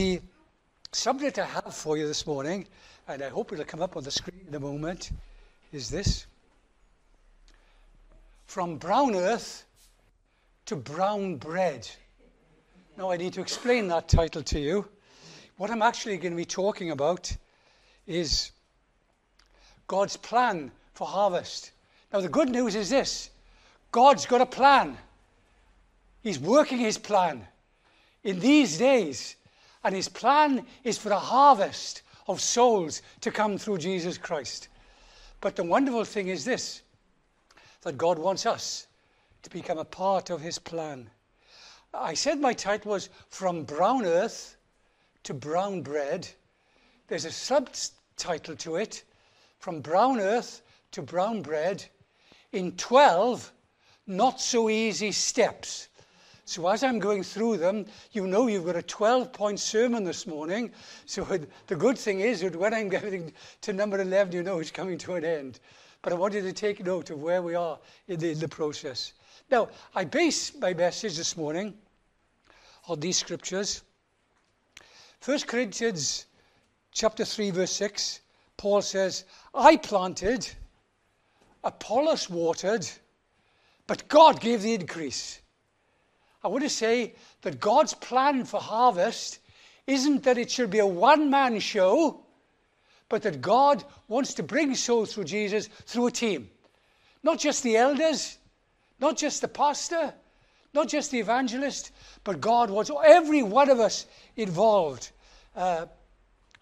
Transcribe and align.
The 0.00 0.22
subject 0.92 1.38
I 1.38 1.44
have 1.44 1.74
for 1.74 1.98
you 1.98 2.06
this 2.06 2.26
morning, 2.26 2.66
and 3.06 3.22
I 3.22 3.28
hope 3.28 3.52
it'll 3.52 3.66
come 3.66 3.82
up 3.82 3.98
on 3.98 4.02
the 4.02 4.10
screen 4.10 4.46
in 4.48 4.54
a 4.54 4.58
moment, 4.58 5.10
is 5.74 5.90
this 5.90 6.24
From 8.46 8.78
brown 8.78 9.14
earth 9.14 9.66
to 10.64 10.76
brown 10.76 11.36
bread. 11.36 11.86
Now, 12.96 13.10
I 13.10 13.18
need 13.18 13.34
to 13.34 13.42
explain 13.42 13.88
that 13.88 14.08
title 14.08 14.42
to 14.44 14.58
you. 14.58 14.88
What 15.58 15.70
I'm 15.70 15.82
actually 15.82 16.16
going 16.16 16.32
to 16.32 16.36
be 16.38 16.46
talking 16.46 16.92
about 16.92 17.36
is 18.06 18.52
God's 19.86 20.16
plan 20.16 20.72
for 20.94 21.06
harvest. 21.06 21.72
Now, 22.10 22.22
the 22.22 22.30
good 22.30 22.48
news 22.48 22.74
is 22.74 22.88
this 22.88 23.28
God's 23.92 24.24
got 24.24 24.40
a 24.40 24.46
plan, 24.46 24.96
He's 26.22 26.38
working 26.38 26.78
His 26.78 26.96
plan 26.96 27.46
in 28.24 28.40
these 28.40 28.78
days. 28.78 29.36
And 29.82 29.94
his 29.94 30.08
plan 30.08 30.66
is 30.84 30.98
for 30.98 31.10
a 31.10 31.18
harvest 31.18 32.02
of 32.28 32.40
souls 32.40 33.02
to 33.22 33.30
come 33.30 33.58
through 33.58 33.78
Jesus 33.78 34.18
Christ. 34.18 34.68
But 35.40 35.56
the 35.56 35.64
wonderful 35.64 36.04
thing 36.04 36.28
is 36.28 36.44
this 36.44 36.82
that 37.82 37.96
God 37.96 38.18
wants 38.18 38.44
us 38.44 38.86
to 39.42 39.50
become 39.50 39.78
a 39.78 39.84
part 39.84 40.28
of 40.28 40.42
his 40.42 40.58
plan. 40.58 41.08
I 41.94 42.12
said 42.12 42.38
my 42.38 42.52
title 42.52 42.92
was 42.92 43.08
From 43.30 43.64
Brown 43.64 44.04
Earth 44.04 44.56
to 45.24 45.34
Brown 45.34 45.80
Bread. 45.80 46.28
There's 47.08 47.24
a 47.24 47.32
subtitle 47.32 48.56
to 48.56 48.76
it 48.76 49.02
From 49.58 49.80
Brown 49.80 50.20
Earth 50.20 50.60
to 50.92 51.02
Brown 51.02 51.40
Bread 51.42 51.84
in 52.52 52.72
12 52.72 53.50
not 54.06 54.40
so 54.40 54.68
easy 54.68 55.12
steps 55.12 55.88
so 56.50 56.66
as 56.66 56.82
I'm 56.82 56.98
going 56.98 57.22
through 57.22 57.58
them, 57.58 57.86
you 58.10 58.26
know 58.26 58.48
you've 58.48 58.66
got 58.66 58.74
a 58.74 58.82
12 58.82 59.32
point 59.32 59.60
sermon 59.60 60.02
this 60.02 60.26
morning. 60.26 60.72
So 61.06 61.22
the 61.68 61.76
good 61.76 61.96
thing 61.96 62.22
is 62.22 62.40
that 62.40 62.56
when 62.56 62.74
I'm 62.74 62.88
getting 62.88 63.32
to 63.60 63.72
number 63.72 64.00
11, 64.00 64.32
you 64.32 64.42
know 64.42 64.58
it's 64.58 64.72
coming 64.72 64.98
to 64.98 65.14
an 65.14 65.24
end. 65.24 65.60
But 66.02 66.12
I 66.12 66.16
wanted 66.16 66.42
to 66.42 66.52
take 66.52 66.84
note 66.84 67.10
of 67.10 67.22
where 67.22 67.40
we 67.40 67.54
are 67.54 67.78
in 68.08 68.18
the, 68.18 68.32
in 68.32 68.40
the 68.40 68.48
process. 68.48 69.12
Now, 69.48 69.68
I 69.94 70.04
base 70.04 70.52
my 70.58 70.74
message 70.74 71.16
this 71.16 71.36
morning 71.36 71.72
on 72.88 72.98
these 72.98 73.18
scriptures. 73.18 73.84
1 75.24 75.38
Corinthians 75.42 76.26
chapter 76.90 77.24
3, 77.24 77.52
verse 77.52 77.70
6, 77.70 78.22
Paul 78.56 78.82
says, 78.82 79.24
I 79.54 79.76
planted, 79.76 80.50
Apollos 81.62 82.28
watered, 82.28 82.88
but 83.86 84.08
God 84.08 84.40
gave 84.40 84.62
the 84.62 84.74
increase. 84.74 85.40
I 86.42 86.48
want 86.48 86.62
to 86.64 86.70
say 86.70 87.14
that 87.42 87.60
God's 87.60 87.94
plan 87.94 88.44
for 88.44 88.60
harvest 88.60 89.40
isn't 89.86 90.22
that 90.24 90.38
it 90.38 90.50
should 90.50 90.70
be 90.70 90.78
a 90.78 90.86
one 90.86 91.30
man 91.30 91.58
show, 91.60 92.24
but 93.08 93.22
that 93.22 93.40
God 93.40 93.84
wants 94.08 94.34
to 94.34 94.42
bring 94.42 94.74
souls 94.74 95.12
through 95.12 95.24
Jesus 95.24 95.66
through 95.86 96.06
a 96.06 96.12
team. 96.12 96.48
Not 97.22 97.38
just 97.38 97.62
the 97.62 97.76
elders, 97.76 98.38
not 99.00 99.16
just 99.16 99.40
the 99.40 99.48
pastor, 99.48 100.14
not 100.72 100.88
just 100.88 101.10
the 101.10 101.18
evangelist, 101.18 101.92
but 102.24 102.40
God 102.40 102.70
wants 102.70 102.90
every 103.04 103.42
one 103.42 103.68
of 103.68 103.80
us 103.80 104.06
involved. 104.36 105.10
Uh, 105.54 105.86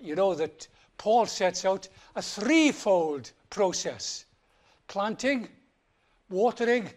you 0.01 0.17
know 0.17 0.35
that 0.35 0.67
Paul 0.97 1.27
sets 1.27 1.65
out 1.65 1.89
a 2.17 2.23
threefold 2.23 3.31
process 3.51 4.25
planting, 4.89 5.49
watering, 6.31 6.89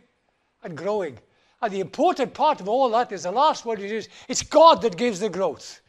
and 0.64 0.78
growing. 0.78 1.20
And 1.62 1.72
the 1.72 1.80
important 1.80 2.34
part 2.34 2.60
of 2.60 2.68
all 2.68 2.90
that 2.90 3.12
is 3.12 3.24
the 3.24 3.32
last 3.32 3.66
word 3.66 3.80
it 3.80 3.92
is 3.92 4.10
it's 4.28 4.44
God 4.44 4.82
that 4.82 4.98
gives 4.98 5.20
the 5.20 5.30
growth. 5.30 5.82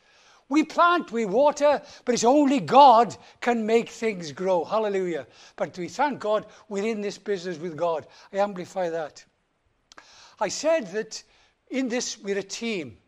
We 0.48 0.64
plant, 0.64 1.12
we 1.12 1.24
water, 1.24 1.80
but 2.04 2.14
it's 2.14 2.24
only 2.24 2.60
God 2.60 3.16
can 3.40 3.64
make 3.64 3.88
things 3.88 4.32
grow. 4.32 4.64
Hallelujah. 4.64 5.26
But 5.56 5.78
we 5.78 5.88
thank 5.88 6.20
God 6.20 6.44
we're 6.68 6.86
in 6.86 7.00
this 7.00 7.16
business 7.16 7.56
with 7.58 7.74
God. 7.74 8.06
I 8.32 8.36
amplify 8.36 8.90
that. 8.90 9.24
I 10.38 10.48
said 10.48 10.88
that 10.88 11.22
in 11.70 11.88
this 11.88 12.18
we're 12.18 12.38
a 12.38 12.42
team. 12.42 12.98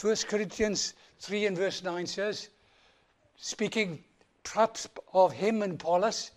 1 0.00 0.16
Corinthians 0.28 0.94
3 1.20 1.46
and 1.46 1.56
verse 1.56 1.82
9 1.82 2.06
says, 2.06 2.50
speaking 3.38 4.04
perhaps 4.44 4.86
of 5.14 5.32
him 5.32 5.62
and 5.62 5.74
Apollos, 5.74 6.32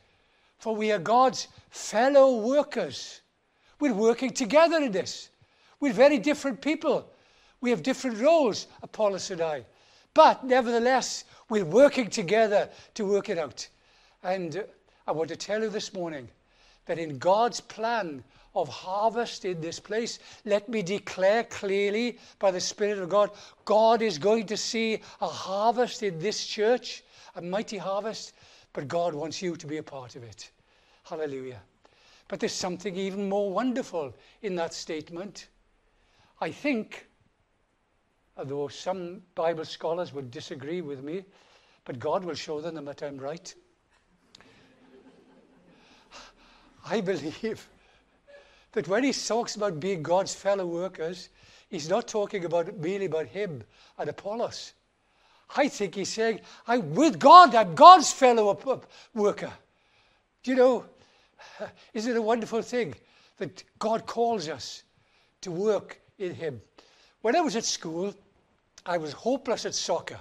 for 0.58 0.76
we 0.76 0.92
are 0.92 1.00
God's 1.00 1.48
fellow 1.70 2.38
workers. 2.38 3.22
We're 3.82 3.94
working 3.96 4.30
together 4.30 4.78
in 4.78 4.92
this. 4.92 5.30
We're 5.80 5.92
very 5.92 6.20
different 6.20 6.62
people. 6.62 7.10
We 7.62 7.72
have 7.72 7.82
different 7.82 8.20
roles, 8.20 8.68
Apollos 8.84 9.32
and 9.32 9.42
I. 9.42 9.66
But 10.14 10.44
nevertheless, 10.44 11.26
we're 11.50 11.66
working 11.66 12.10
together 12.10 12.70
to 12.94 13.06
work 13.06 13.30
it 13.30 13.40
out. 13.40 13.68
And 14.24 14.56
uh, 14.56 14.64
I 15.08 15.12
want 15.12 15.30
to 15.30 15.36
tell 15.36 15.62
you 15.64 15.70
this 15.70 15.94
morning 15.94 16.30
that 16.86 17.00
in 17.00 17.18
God's 17.18 17.60
plan 17.60 18.24
of 18.54 18.68
harvest 18.68 19.46
in 19.46 19.60
this 19.62 19.80
place, 19.80 20.20
let 20.46 20.70
me 20.70 20.84
declare 20.84 21.44
clearly 21.46 22.20
by 22.38 22.52
the 22.52 22.60
Spirit 22.60 23.00
of 23.00 23.10
God 23.10 23.32
God 23.66 24.04
is 24.04 24.20
going 24.20 24.46
to 24.48 24.58
see 24.58 25.02
a 25.22 25.28
harvest 25.28 26.04
in 26.04 26.20
this 26.20 26.46
church, 26.46 27.04
a 27.36 27.42
mighty 27.42 27.78
harvest, 27.78 28.34
but 28.74 28.88
God 28.88 29.16
wants 29.16 29.42
you 29.42 29.56
to 29.56 29.66
be 29.66 29.78
a 29.78 29.84
part 29.84 30.16
of 30.16 30.24
it. 30.24 30.52
Hallelujah. 31.04 31.62
But 32.32 32.40
there's 32.40 32.54
something 32.54 32.96
even 32.96 33.28
more 33.28 33.52
wonderful 33.52 34.16
in 34.42 34.56
that 34.56 34.74
statement. 34.74 35.50
I 36.40 36.50
think, 36.50 37.10
although 38.38 38.70
some 38.70 39.22
Bible 39.36 39.66
scholars 39.66 40.14
would 40.14 40.32
disagree 40.32 40.80
with 40.80 41.04
me, 41.04 41.26
but 41.84 42.00
God 42.00 42.24
will 42.24 42.36
show 42.36 42.62
them 42.62 42.86
that 42.86 43.04
I'm 43.04 43.18
right. 43.18 43.54
I 46.86 47.02
believe 47.02 47.68
that 48.72 48.88
when 48.88 49.04
he 49.04 49.12
talks 49.12 49.58
about 49.58 49.82
being 49.82 50.02
God's 50.02 50.34
fellow 50.34 50.66
workers, 50.66 51.28
he's 51.70 51.90
not 51.90 52.08
talking 52.08 52.46
about 52.46 52.78
merely 52.78 53.08
about 53.08 53.26
him 53.26 53.62
and 53.98 54.10
Apollos. 54.10 54.72
I 55.58 55.68
think 55.68 55.96
he's 55.96 56.08
saying, 56.08 56.40
I'm 56.66 56.96
with 56.96 57.20
God, 57.20 57.54
I'm 57.56 57.76
God's 57.76 58.14
fellow 58.14 58.58
worker. 59.14 59.52
Do 60.44 60.52
you 60.52 60.56
know, 60.56 60.86
Isn't 61.94 62.12
it 62.12 62.18
a 62.18 62.22
wonderful 62.22 62.62
thing 62.62 62.96
that 63.38 63.64
God 63.80 64.06
calls 64.06 64.48
us 64.50 64.84
to 65.42 65.52
work 65.52 66.00
in 66.20 66.34
Him? 66.34 66.62
When 67.22 67.36
I 67.36 67.42
was 67.42 67.56
at 67.56 67.66
school, 67.66 68.14
I 68.86 68.98
was 68.98 69.14
hopeless 69.14 69.66
at 69.66 69.76
soccer. 69.76 70.20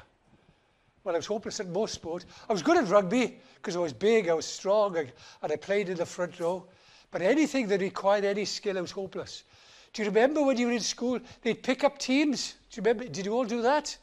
Well, 1.05 1.15
I 1.15 1.19
was 1.19 1.27
hopeless 1.27 1.61
at 1.61 1.69
most 1.69 1.95
sports. 1.95 2.27
I 2.49 2.53
was 2.53 2.63
good 2.63 2.77
at 2.77 2.89
rugby 2.89 3.39
because 3.57 3.75
I 3.75 3.81
was 3.81 3.93
big, 3.93 4.29
I 4.29 4.35
was 4.35 4.47
strong, 4.47 4.97
and 4.97 5.13
I 5.43 5.57
played 5.57 5.89
in 5.89 5.97
the 5.97 6.05
front 6.05 6.39
row. 6.39 6.67
But 7.11 7.23
anything 7.23 7.67
that 7.69 7.81
required 7.81 8.25
any 8.25 8.45
skill, 8.45 8.77
I 8.77 8.83
was 8.83 8.91
hopeless. 8.91 9.45
Do 9.93 10.03
you 10.03 10.09
remember 10.09 10.43
when 10.43 10.57
you 10.57 10.67
were 10.67 10.73
in 10.73 10.81
school, 10.81 11.19
they'd 11.43 11.63
pick 11.63 11.85
up 11.85 11.99
teams? 11.99 12.55
Do 12.71 12.81
you 12.81 12.83
remember? 12.83 13.09
Did 13.09 13.27
you 13.27 13.33
all 13.33 13.45
do 13.45 13.63
that? 13.63 13.97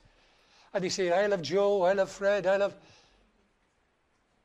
And 0.74 0.84
they 0.84 0.90
say, 0.90 1.12
I 1.12 1.28
love 1.28 1.42
Joe, 1.42 1.84
I 1.84 1.94
love 1.94 2.12
Fred, 2.12 2.46
I 2.46 2.58
love. 2.58 2.76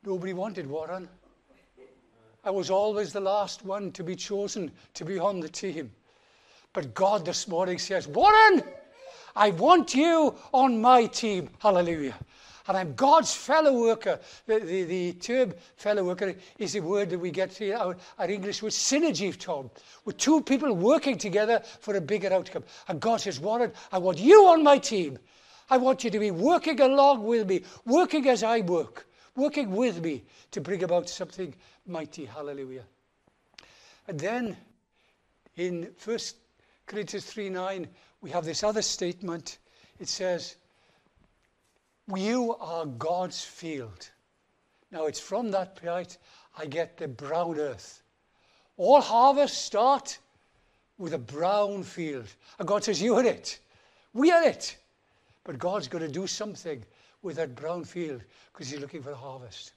Nobody 0.05 0.33
wanted 0.33 0.69
Warren. 0.69 1.09
I 2.45 2.51
was 2.51 2.71
always 2.71 3.13
the 3.13 3.21
last 3.21 3.65
one 3.65 3.93
to 3.93 4.03
be 4.03 4.17
chosen 4.17 4.73
to 4.95 5.05
be 5.05 5.19
on 5.19 5.39
the 5.39 5.49
team. 5.49 5.93
But 6.73 6.93
God 6.93 7.25
this 7.25 7.47
morning 7.47 7.79
says, 7.79 8.09
Warren, 8.09 8.65
I 9.37 9.51
want 9.51 9.95
you 9.95 10.35
on 10.53 10.81
my 10.81 11.07
team. 11.07 11.51
Hallelujah. 11.61 12.17
And 12.67 12.77
I'm 12.77 12.95
God's 12.95 13.33
fellow 13.33 13.81
worker. 13.81 14.19
The, 14.47 14.59
the, 14.59 14.85
the 14.85 15.13
term 15.15 15.55
fellow 15.77 16.05
worker 16.05 16.35
is 16.59 16.75
a 16.75 16.81
word 16.81 17.11
that 17.11 17.19
we 17.19 17.31
get 17.31 17.57
here, 17.57 17.77
our, 17.77 17.97
our 18.19 18.31
English 18.31 18.63
word 18.63 18.73
synergy, 18.73 19.37
Tom. 19.37 19.71
With 20.05 20.17
two 20.17 20.41
people 20.41 20.73
working 20.75 21.19
together 21.19 21.61
for 21.81 21.95
a 21.97 22.01
bigger 22.01 22.33
outcome. 22.33 22.65
And 22.89 23.01
God 23.01 23.21
says, 23.21 23.39
Warren, 23.39 23.73
I 23.93 23.99
want 23.99 24.19
you 24.19 24.49
on 24.49 24.65
my 24.65 24.79
team. 24.79 25.19
I 25.71 25.77
want 25.77 26.03
you 26.03 26.11
to 26.11 26.19
be 26.19 26.33
working 26.33 26.81
along 26.81 27.25
with 27.25 27.49
me, 27.49 27.63
working 27.85 28.29
as 28.29 28.43
I 28.43 28.61
work 28.61 29.07
working 29.37 29.71
with 29.71 30.03
me 30.03 30.25
to 30.51 30.61
bring 30.61 30.83
about 30.83 31.09
something 31.09 31.55
mighty. 31.87 32.25
Hallelujah. 32.25 32.85
And 34.09 34.19
then 34.19 34.57
in 35.57 35.89
1 36.05 36.19
Corinthians 36.87 37.25
3 37.27 37.49
9, 37.49 37.89
we 38.21 38.31
have 38.31 38.45
this 38.45 38.63
other 38.63 38.83
statement. 38.83 39.59
It 39.99 40.09
says, 40.09 40.57
You 42.15 42.57
are 42.61 42.87
God's 42.87 43.45
field. 43.45 44.11
Now 44.91 45.07
it's 45.07 45.21
from 45.21 45.51
that 45.53 45.77
point 45.77 46.19
I 46.59 46.67
get 46.67 46.97
the 46.97 47.09
brown 47.09 47.59
earth. 47.59 48.03
All 48.77 49.01
harvests 49.01 49.59
start 49.59 50.19
with 50.99 51.15
a 51.15 51.19
brown 51.19 51.83
field. 51.83 52.29
And 52.59 52.69
God 52.69 52.85
says, 52.85 53.01
You 53.01 53.17
are 53.17 53.25
it. 53.25 53.59
We 54.13 54.31
are 54.31 54.43
it. 54.43 54.77
But 55.45 55.59
God's 55.59 55.89
going 55.89 56.05
to 56.05 56.13
do 56.13 56.27
something 56.27 56.85
with 57.23 57.37
that 57.37 57.55
brown 57.55 57.85
field 57.85 58.23
because 58.53 58.71
he's 58.71 58.81
looking 58.81 59.03
for 59.03 59.13
a 59.13 59.17
harvest. 59.17 59.73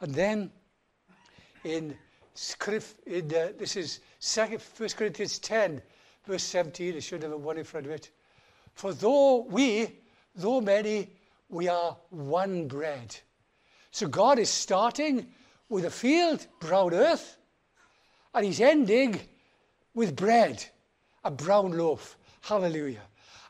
And 0.00 0.14
then 0.14 0.50
in, 1.64 1.94
in 3.06 3.34
uh, 3.34 3.48
this 3.58 3.76
is 3.76 4.00
second, 4.18 4.62
1 4.76 4.88
Corinthians 4.90 5.38
10, 5.38 5.82
verse 6.26 6.42
17, 6.44 6.96
I 6.96 7.00
should 7.00 7.22
have 7.22 7.32
a 7.32 7.36
one 7.36 7.58
in 7.58 7.64
front 7.64 7.86
of 7.86 7.92
it. 7.92 8.10
For 8.74 8.92
though 8.92 9.44
we, 9.50 9.88
though 10.34 10.60
many, 10.60 11.10
we 11.48 11.68
are 11.68 11.96
one 12.10 12.68
bread. 12.68 13.16
So 13.90 14.06
God 14.06 14.38
is 14.38 14.50
starting 14.50 15.26
with 15.68 15.84
a 15.84 15.90
field, 15.90 16.46
brown 16.60 16.94
earth, 16.94 17.38
and 18.34 18.44
he's 18.44 18.60
ending 18.60 19.20
with 19.94 20.14
bread, 20.14 20.64
a 21.24 21.30
brown 21.30 21.72
loaf. 21.72 22.16
Hallelujah. 22.42 23.02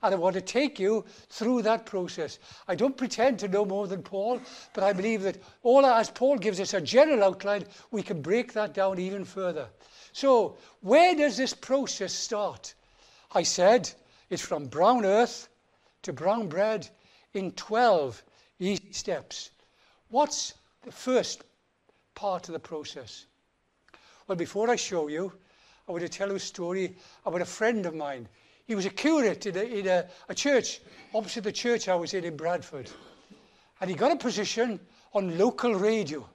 And 0.02 0.14
I 0.14 0.18
want 0.18 0.34
to 0.34 0.40
take 0.40 0.78
you 0.78 1.04
through 1.28 1.62
that 1.62 1.86
process. 1.86 2.38
I 2.68 2.74
don't 2.74 2.96
pretend 2.96 3.38
to 3.40 3.48
know 3.48 3.64
more 3.64 3.86
than 3.86 4.02
Paul, 4.02 4.40
but 4.72 4.84
I 4.84 4.92
believe 4.92 5.22
that 5.22 5.42
all 5.62 5.84
as 5.84 6.10
Paul 6.10 6.38
gives 6.38 6.60
us 6.60 6.74
a 6.74 6.80
general 6.80 7.24
outline, 7.24 7.64
we 7.90 8.02
can 8.02 8.22
break 8.22 8.52
that 8.52 8.74
down 8.74 8.98
even 8.98 9.24
further. 9.24 9.68
So, 10.12 10.56
where 10.80 11.14
does 11.14 11.36
this 11.36 11.54
process 11.54 12.12
start? 12.12 12.74
I 13.32 13.42
said 13.42 13.90
it's 14.30 14.42
from 14.42 14.66
brown 14.66 15.04
earth 15.04 15.48
to 16.02 16.12
brown 16.12 16.48
bread 16.48 16.88
in 17.34 17.52
12 17.52 18.22
easy 18.58 18.92
steps. 18.92 19.50
What's 20.08 20.54
the 20.84 20.92
first 20.92 21.44
part 22.14 22.48
of 22.48 22.52
the 22.52 22.58
process? 22.58 23.26
Well, 24.26 24.36
before 24.36 24.70
I 24.70 24.76
show 24.76 25.08
you, 25.08 25.32
I 25.88 25.92
want 25.92 26.02
to 26.02 26.08
tell 26.08 26.28
you 26.28 26.36
a 26.36 26.40
story 26.40 26.96
about 27.24 27.40
a 27.40 27.46
friend 27.46 27.86
of 27.86 27.94
mine. 27.94 28.28
He 28.68 28.74
was 28.74 28.84
a 28.84 28.90
curate 28.90 29.46
in, 29.46 29.56
a, 29.56 29.62
in 29.62 29.86
a, 29.88 30.06
a 30.28 30.34
church 30.34 30.80
opposite 31.14 31.42
the 31.42 31.50
church 31.50 31.88
I 31.88 31.94
was 31.94 32.12
in 32.12 32.22
in 32.24 32.36
Bradford. 32.36 32.90
And 33.80 33.88
he 33.88 33.96
got 33.96 34.12
a 34.12 34.16
position 34.16 34.78
on 35.14 35.38
local 35.38 35.74
radio. 35.74 36.28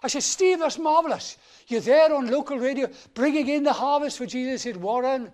I 0.00 0.06
said, 0.06 0.22
Steve, 0.22 0.60
that's 0.60 0.78
marvelous. 0.78 1.36
You're 1.66 1.80
there 1.80 2.14
on 2.14 2.30
local 2.30 2.58
radio 2.58 2.88
bringing 3.14 3.48
in 3.48 3.64
the 3.64 3.72
harvest 3.72 4.18
for 4.18 4.26
Jesus. 4.26 4.62
He 4.62 4.70
said, 4.70 4.80
Warren, 4.80 5.32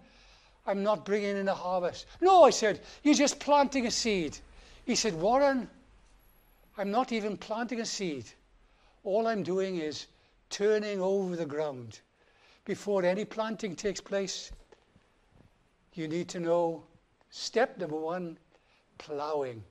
I'm 0.66 0.82
not 0.82 1.04
bringing 1.04 1.36
in 1.36 1.46
a 1.46 1.54
harvest. 1.54 2.06
No, 2.22 2.44
I 2.44 2.50
said, 2.50 2.80
you're 3.02 3.14
just 3.14 3.38
planting 3.38 3.86
a 3.86 3.90
seed. 3.90 4.38
He 4.86 4.94
said, 4.94 5.12
Warren, 5.12 5.68
I'm 6.78 6.90
not 6.90 7.12
even 7.12 7.36
planting 7.36 7.80
a 7.80 7.86
seed. 7.86 8.24
All 9.04 9.26
I'm 9.26 9.42
doing 9.42 9.76
is 9.76 10.06
turning 10.48 11.02
over 11.02 11.36
the 11.36 11.44
ground. 11.44 12.00
Before 12.64 13.04
any 13.04 13.26
planting 13.26 13.76
takes 13.76 14.00
place, 14.00 14.50
you 15.96 16.08
need 16.08 16.28
to 16.28 16.40
know 16.40 16.82
step 17.31 17.78
number 17.78 17.96
one 17.96 18.38
ploughing. 18.98 19.62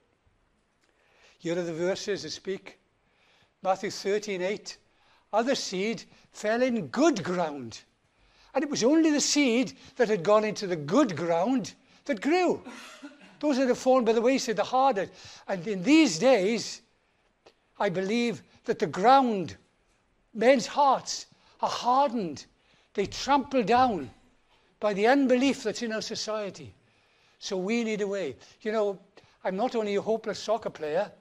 Here 1.38 1.58
are 1.58 1.62
the 1.62 1.74
verses 1.74 2.24
that 2.24 2.32
speak 2.32 2.80
Matthew 3.62 3.92
13 3.92 4.42
8. 4.42 4.78
Other 5.34 5.56
seed 5.56 6.04
fell 6.32 6.62
in 6.62 6.88
good 6.88 7.24
ground. 7.24 7.82
And 8.54 8.64
it 8.64 8.70
was 8.70 8.84
only 8.84 9.12
the 9.12 9.22
seed 9.22 9.74
that 9.98 10.08
had 10.08 10.24
gone 10.24 10.46
into 10.46 10.66
the 10.66 10.76
good 10.76 11.16
ground 11.16 11.74
that 12.06 12.22
grew. 12.22 12.64
Those 13.40 13.58
that 13.58 13.68
have 13.68 13.78
fallen 13.78 14.06
by 14.06 14.14
the 14.14 14.22
wayside, 14.22 14.56
the 14.56 14.64
harder. 14.64 15.10
And 15.48 15.68
in 15.68 15.84
these 15.84 16.18
days, 16.18 16.82
I 17.80 17.90
believe 17.90 18.42
that 18.64 18.80
the 18.80 18.88
ground, 18.88 19.58
men's 20.34 20.68
hearts, 20.68 21.26
are 21.62 21.70
hardened. 21.70 22.46
They 22.94 23.06
trample 23.08 23.64
down 23.64 24.10
by 24.86 24.94
the 24.94 25.08
unbelief 25.08 25.64
that's 25.64 25.82
in 25.82 25.92
our 25.92 26.02
society. 26.04 26.72
So 27.40 27.58
we 27.58 27.84
need 27.84 28.02
a 28.02 28.08
way. 28.08 28.36
You 28.62 28.72
know, 28.72 29.00
I'm 29.44 29.56
not 29.56 29.76
only 29.76 29.96
a 29.96 30.02
hopeless 30.04 30.38
soccer 30.38 30.70
player, 30.70 31.12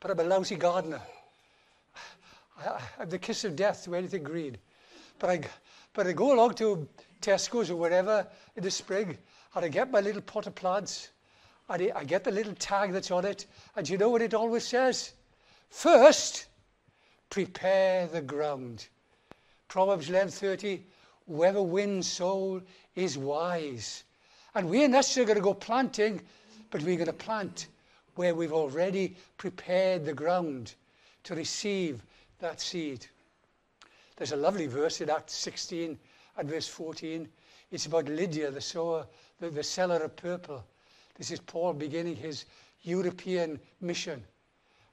but 0.00 0.10
I'm 0.10 0.18
a 0.18 0.24
lousy 0.24 0.56
gardener. 0.56 1.00
I, 2.58 2.80
am 2.98 3.10
the 3.10 3.20
kiss 3.20 3.44
of 3.44 3.54
death 3.54 3.84
to 3.84 3.94
anything 3.94 4.24
green. 4.24 4.56
But 5.20 5.30
I, 5.30 5.40
but 5.92 6.08
I 6.08 6.12
go 6.14 6.34
along 6.34 6.54
to 6.54 6.88
Tesco's 7.22 7.70
or 7.70 7.76
wherever 7.76 8.26
in 8.56 8.64
the 8.64 8.72
spring, 8.72 9.18
and 9.54 9.64
I 9.64 9.68
get 9.68 9.92
my 9.92 10.00
little 10.00 10.22
pot 10.22 10.48
of 10.48 10.56
plants, 10.56 11.10
and 11.68 11.92
I 11.94 12.02
get 12.02 12.24
the 12.24 12.32
little 12.32 12.56
tag 12.56 12.90
that's 12.90 13.12
on 13.12 13.24
it, 13.24 13.46
and 13.76 13.88
you 13.88 13.98
know 13.98 14.08
what 14.08 14.20
it 14.20 14.34
always 14.34 14.66
says? 14.66 15.12
First, 15.70 16.46
prepare 17.30 18.08
the 18.08 18.20
ground. 18.20 18.88
Proverbs 19.68 20.08
11:30, 20.08 20.82
whoever 21.26 21.62
wins 21.62 22.06
soul 22.06 22.60
is 22.94 23.16
wise. 23.18 24.04
And 24.54 24.68
we're 24.68 24.88
necessarily 24.88 25.26
going 25.26 25.38
to 25.38 25.42
go 25.42 25.54
planting, 25.54 26.20
but 26.70 26.82
we're 26.82 26.96
going 26.96 27.06
to 27.06 27.12
plant 27.12 27.68
where 28.14 28.34
we've 28.34 28.52
already 28.52 29.16
prepared 29.36 30.04
the 30.04 30.14
ground 30.14 30.74
to 31.24 31.34
receive 31.34 32.02
that 32.38 32.60
seed. 32.60 33.06
There's 34.16 34.32
a 34.32 34.36
lovely 34.36 34.66
verse 34.66 35.00
in 35.00 35.10
Acts 35.10 35.34
16 35.34 35.98
and 36.36 36.48
verse 36.48 36.68
14. 36.68 37.28
It's 37.72 37.86
about 37.86 38.08
Lydia, 38.08 38.50
the 38.50 38.60
sower, 38.60 39.06
the, 39.40 39.50
the 39.50 39.62
seller 39.62 39.96
of 39.96 40.14
purple. 40.14 40.64
This 41.16 41.30
is 41.30 41.40
Paul 41.40 41.72
beginning 41.72 42.16
his 42.16 42.44
European 42.82 43.58
mission. 43.80 44.22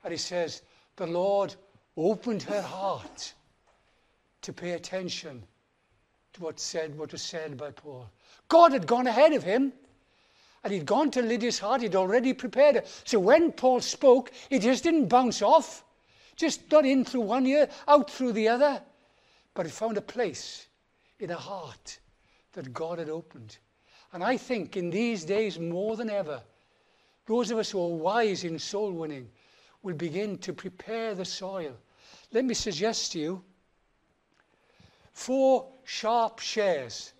And 0.03 0.11
he 0.11 0.17
says, 0.17 0.63
The 0.95 1.05
Lord 1.05 1.55
opened 1.95 2.41
her 2.43 2.61
heart 2.61 3.33
to 4.41 4.53
pay 4.53 4.71
attention 4.71 5.43
what 6.39 6.59
said 6.59 6.97
what 6.97 7.11
was 7.11 7.21
said 7.21 7.57
by 7.57 7.71
Paul. 7.71 8.09
God 8.47 8.71
had 8.71 8.87
gone 8.87 9.07
ahead 9.07 9.33
of 9.33 9.43
him. 9.43 9.73
And 10.63 10.71
he'd 10.71 10.85
gone 10.85 11.09
to 11.11 11.23
Lydia's 11.23 11.57
heart, 11.57 11.81
he'd 11.81 11.95
already 11.95 12.33
prepared 12.33 12.75
her. 12.75 12.83
So 13.03 13.19
when 13.19 13.51
Paul 13.51 13.81
spoke, 13.81 14.31
it 14.51 14.59
just 14.59 14.83
didn't 14.83 15.07
bounce 15.07 15.41
off. 15.41 15.83
Just 16.35 16.71
not 16.71 16.85
in 16.85 17.03
through 17.03 17.21
one 17.21 17.47
ear, 17.47 17.67
out 17.87 18.11
through 18.11 18.33
the 18.33 18.47
other. 18.47 18.81
But 19.55 19.65
it 19.65 19.71
found 19.71 19.97
a 19.97 20.01
place 20.01 20.67
in 21.19 21.31
a 21.31 21.35
heart 21.35 21.99
that 22.53 22.73
God 22.73 22.99
had 22.99 23.09
opened. 23.09 23.57
And 24.13 24.23
I 24.23 24.37
think 24.37 24.77
in 24.77 24.89
these 24.89 25.23
days 25.23 25.57
more 25.57 25.95
than 25.95 26.09
ever, 26.09 26.41
those 27.25 27.49
of 27.49 27.57
us 27.57 27.71
who 27.71 27.81
are 27.81 27.95
wise 27.95 28.43
in 28.43 28.59
soul 28.59 28.91
winning 28.91 29.29
will 29.83 29.95
begin 29.95 30.37
to 30.39 30.53
prepare 30.53 31.15
the 31.15 31.25
soil. 31.25 31.75
Let 32.31 32.45
me 32.45 32.53
suggest 32.53 33.13
to 33.13 33.19
you 33.19 33.43
four 35.13 35.67
sharp 35.91 36.39
shares. 36.39 37.11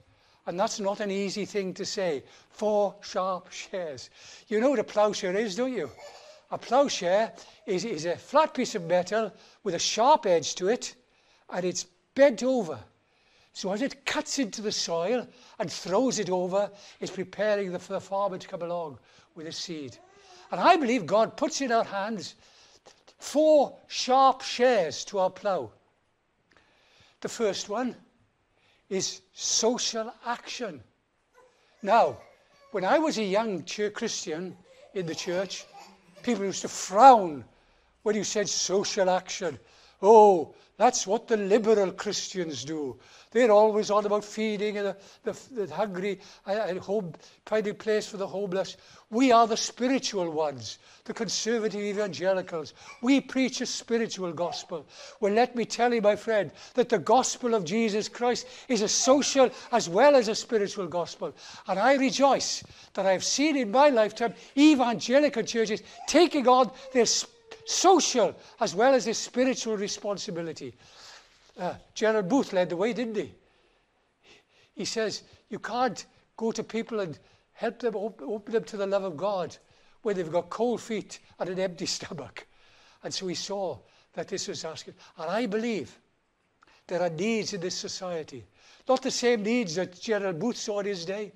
And 0.48 0.58
that's 0.58 0.80
not 0.80 1.02
an 1.02 1.12
easy 1.12 1.46
thing 1.46 1.74
to 1.74 1.86
say. 1.86 2.24
Four 2.50 2.96
sharp 3.02 3.52
shares. 3.52 4.10
You 4.48 4.62
know 4.62 4.70
what 4.70 4.80
a 4.80 4.84
ploughshare 4.84 5.36
is, 5.36 5.58
don't 5.58 5.74
you? 5.74 5.90
A 6.52 6.58
ploughshare 6.58 7.32
is, 7.66 7.84
is 7.84 8.06
a 8.06 8.16
flat 8.16 8.54
piece 8.54 8.74
of 8.74 8.86
metal 8.86 9.34
with 9.64 9.76
a 9.76 9.80
sharp 9.80 10.26
edge 10.26 10.56
to 10.56 10.70
it, 10.70 10.96
and 11.50 11.66
it's 11.66 11.86
bent 12.16 12.44
over. 12.44 12.80
So 13.54 13.74
as 13.74 13.82
it 13.82 14.06
cuts 14.06 14.40
into 14.40 14.62
the 14.62 14.72
soil 14.72 15.28
and 15.60 15.70
throws 15.70 16.18
it 16.18 16.30
over, 16.30 16.72
it's 17.02 17.12
preparing 17.12 17.74
the, 17.74 17.80
for 17.80 17.94
the 17.94 18.02
farmer 18.02 18.38
to 18.38 18.48
come 18.48 18.62
along 18.62 19.00
with 19.36 19.48
a 19.48 19.52
seed. 19.52 19.98
And 20.50 20.62
I 20.62 20.78
believe 20.78 21.06
God 21.06 21.36
puts 21.36 21.60
in 21.60 21.74
our 21.74 21.84
hands 21.84 22.36
four 23.20 23.78
sharp 23.88 24.42
shares 24.42 25.04
to 25.06 25.20
our 25.20 25.30
plough. 25.30 25.72
The 27.20 27.30
first 27.30 27.68
one 27.68 27.96
is 28.92 29.22
social 29.34 30.14
action. 30.26 30.84
Now, 31.82 32.18
when 32.72 32.86
I 32.86 33.00
was 33.00 33.18
a 33.18 33.24
young 33.24 33.64
Christian 33.64 34.56
in 34.94 35.08
the 35.08 35.16
church, 35.16 35.66
People 36.24 36.46
used 36.46 36.62
to 36.62 36.68
frown 36.68 37.44
when 38.04 38.16
you 38.16 38.24
said 38.24 38.48
social 38.48 39.10
action. 39.10 39.60
Oh, 40.02 40.56
that's 40.78 41.06
what 41.06 41.28
the 41.28 41.38
liberal 41.38 41.92
Christians 41.92 42.66
do. 42.66 42.98
They're 43.30 43.52
always 43.52 43.92
on 43.92 44.06
about 44.06 44.26
feeding 44.26 44.74
the, 44.74 44.98
the, 45.24 45.38
the 45.52 45.74
hungry 45.74 46.20
and 46.46 46.80
home, 46.80 47.14
finding 47.46 47.76
place 47.76 48.08
for 48.08 48.18
the 48.18 48.26
homeless. 48.26 48.78
We 49.12 49.32
are 49.32 49.46
the 49.46 49.58
spiritual 49.58 50.32
ones, 50.32 50.80
the 51.06 51.14
conservative 51.14 51.82
evangelicals. 51.82 52.74
We 53.02 53.22
preach 53.22 53.62
a 53.62 53.66
spiritual 53.68 54.34
gospel. 54.34 54.88
Well, 55.20 55.34
let 55.34 55.56
me 55.56 55.66
tell 55.66 55.94
you, 55.94 56.02
my 56.02 56.16
friend, 56.16 56.52
that 56.74 56.90
the 56.90 56.98
gospel 57.00 57.54
of 57.54 57.64
Jesus 57.64 58.10
Christ 58.10 58.48
is 58.68 58.82
a 58.82 58.90
social 58.90 59.52
as 59.72 59.88
well 59.88 60.16
as 60.16 60.30
a 60.30 60.36
spiritual 60.36 60.88
gospel. 60.88 61.34
And 61.68 61.80
I 61.80 61.94
rejoice 61.94 62.64
that 62.96 63.06
I've 63.06 63.24
seen 63.24 63.56
in 63.56 63.70
my 63.70 63.90
lifetime 63.90 64.34
evangelical 64.58 65.44
churches 65.44 65.84
taking 66.08 66.48
on 66.48 66.72
their 66.92 67.06
social 67.66 68.36
as 68.60 68.76
well 68.76 68.94
as 68.94 69.06
their 69.06 69.14
spiritual 69.14 69.78
responsibility. 69.78 70.74
Uh, 71.58 71.76
General 71.94 72.24
Booth 72.24 72.54
led 72.54 72.70
the 72.70 72.78
way, 72.78 72.94
didn't 72.94 73.16
he? 73.16 73.34
He 74.76 74.86
says, 74.86 75.24
You 75.50 75.60
can't 75.60 76.06
go 76.38 76.52
to 76.52 76.64
people 76.64 77.00
and 77.02 77.18
help 77.54 77.80
them, 77.80 77.96
open 77.96 78.54
them 78.54 78.64
to 78.64 78.78
the 78.78 78.88
love 78.88 79.04
of 79.04 79.18
God 79.18 79.56
when 80.02 80.16
they've 80.16 80.32
got 80.32 80.50
cold 80.50 80.82
feet 80.82 81.20
and 81.40 81.50
an 81.50 81.60
empty 81.60 81.86
stomach. 81.98 82.48
And 83.04 83.14
so 83.14 83.28
he 83.28 83.36
saw 83.36 83.78
that 84.14 84.28
this 84.28 84.48
was 84.48 84.66
asking. 84.66 84.96
And 85.18 85.30
I 85.30 85.46
believe 85.46 85.98
there 86.88 87.02
are 87.02 87.10
needs 87.10 87.54
in 87.54 87.62
this 87.62 87.76
society. 87.76 88.44
Not 88.88 89.02
the 89.02 89.12
same 89.12 89.44
needs 89.44 89.76
that 89.76 90.00
General 90.00 90.34
Booth 90.34 90.58
saw 90.58 90.80
in 90.80 90.88
his 90.88 91.06
day, 91.06 91.32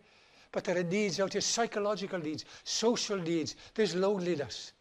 but 0.51 0.63
there 0.63 0.77
are 0.77 0.83
needs 0.83 1.19
out 1.19 1.33
here 1.33 1.41
psychological 1.41 2.19
needs, 2.19 2.45
social 2.63 3.17
needs. 3.17 3.55
There's 3.73 3.95
loneliness. 3.95 4.73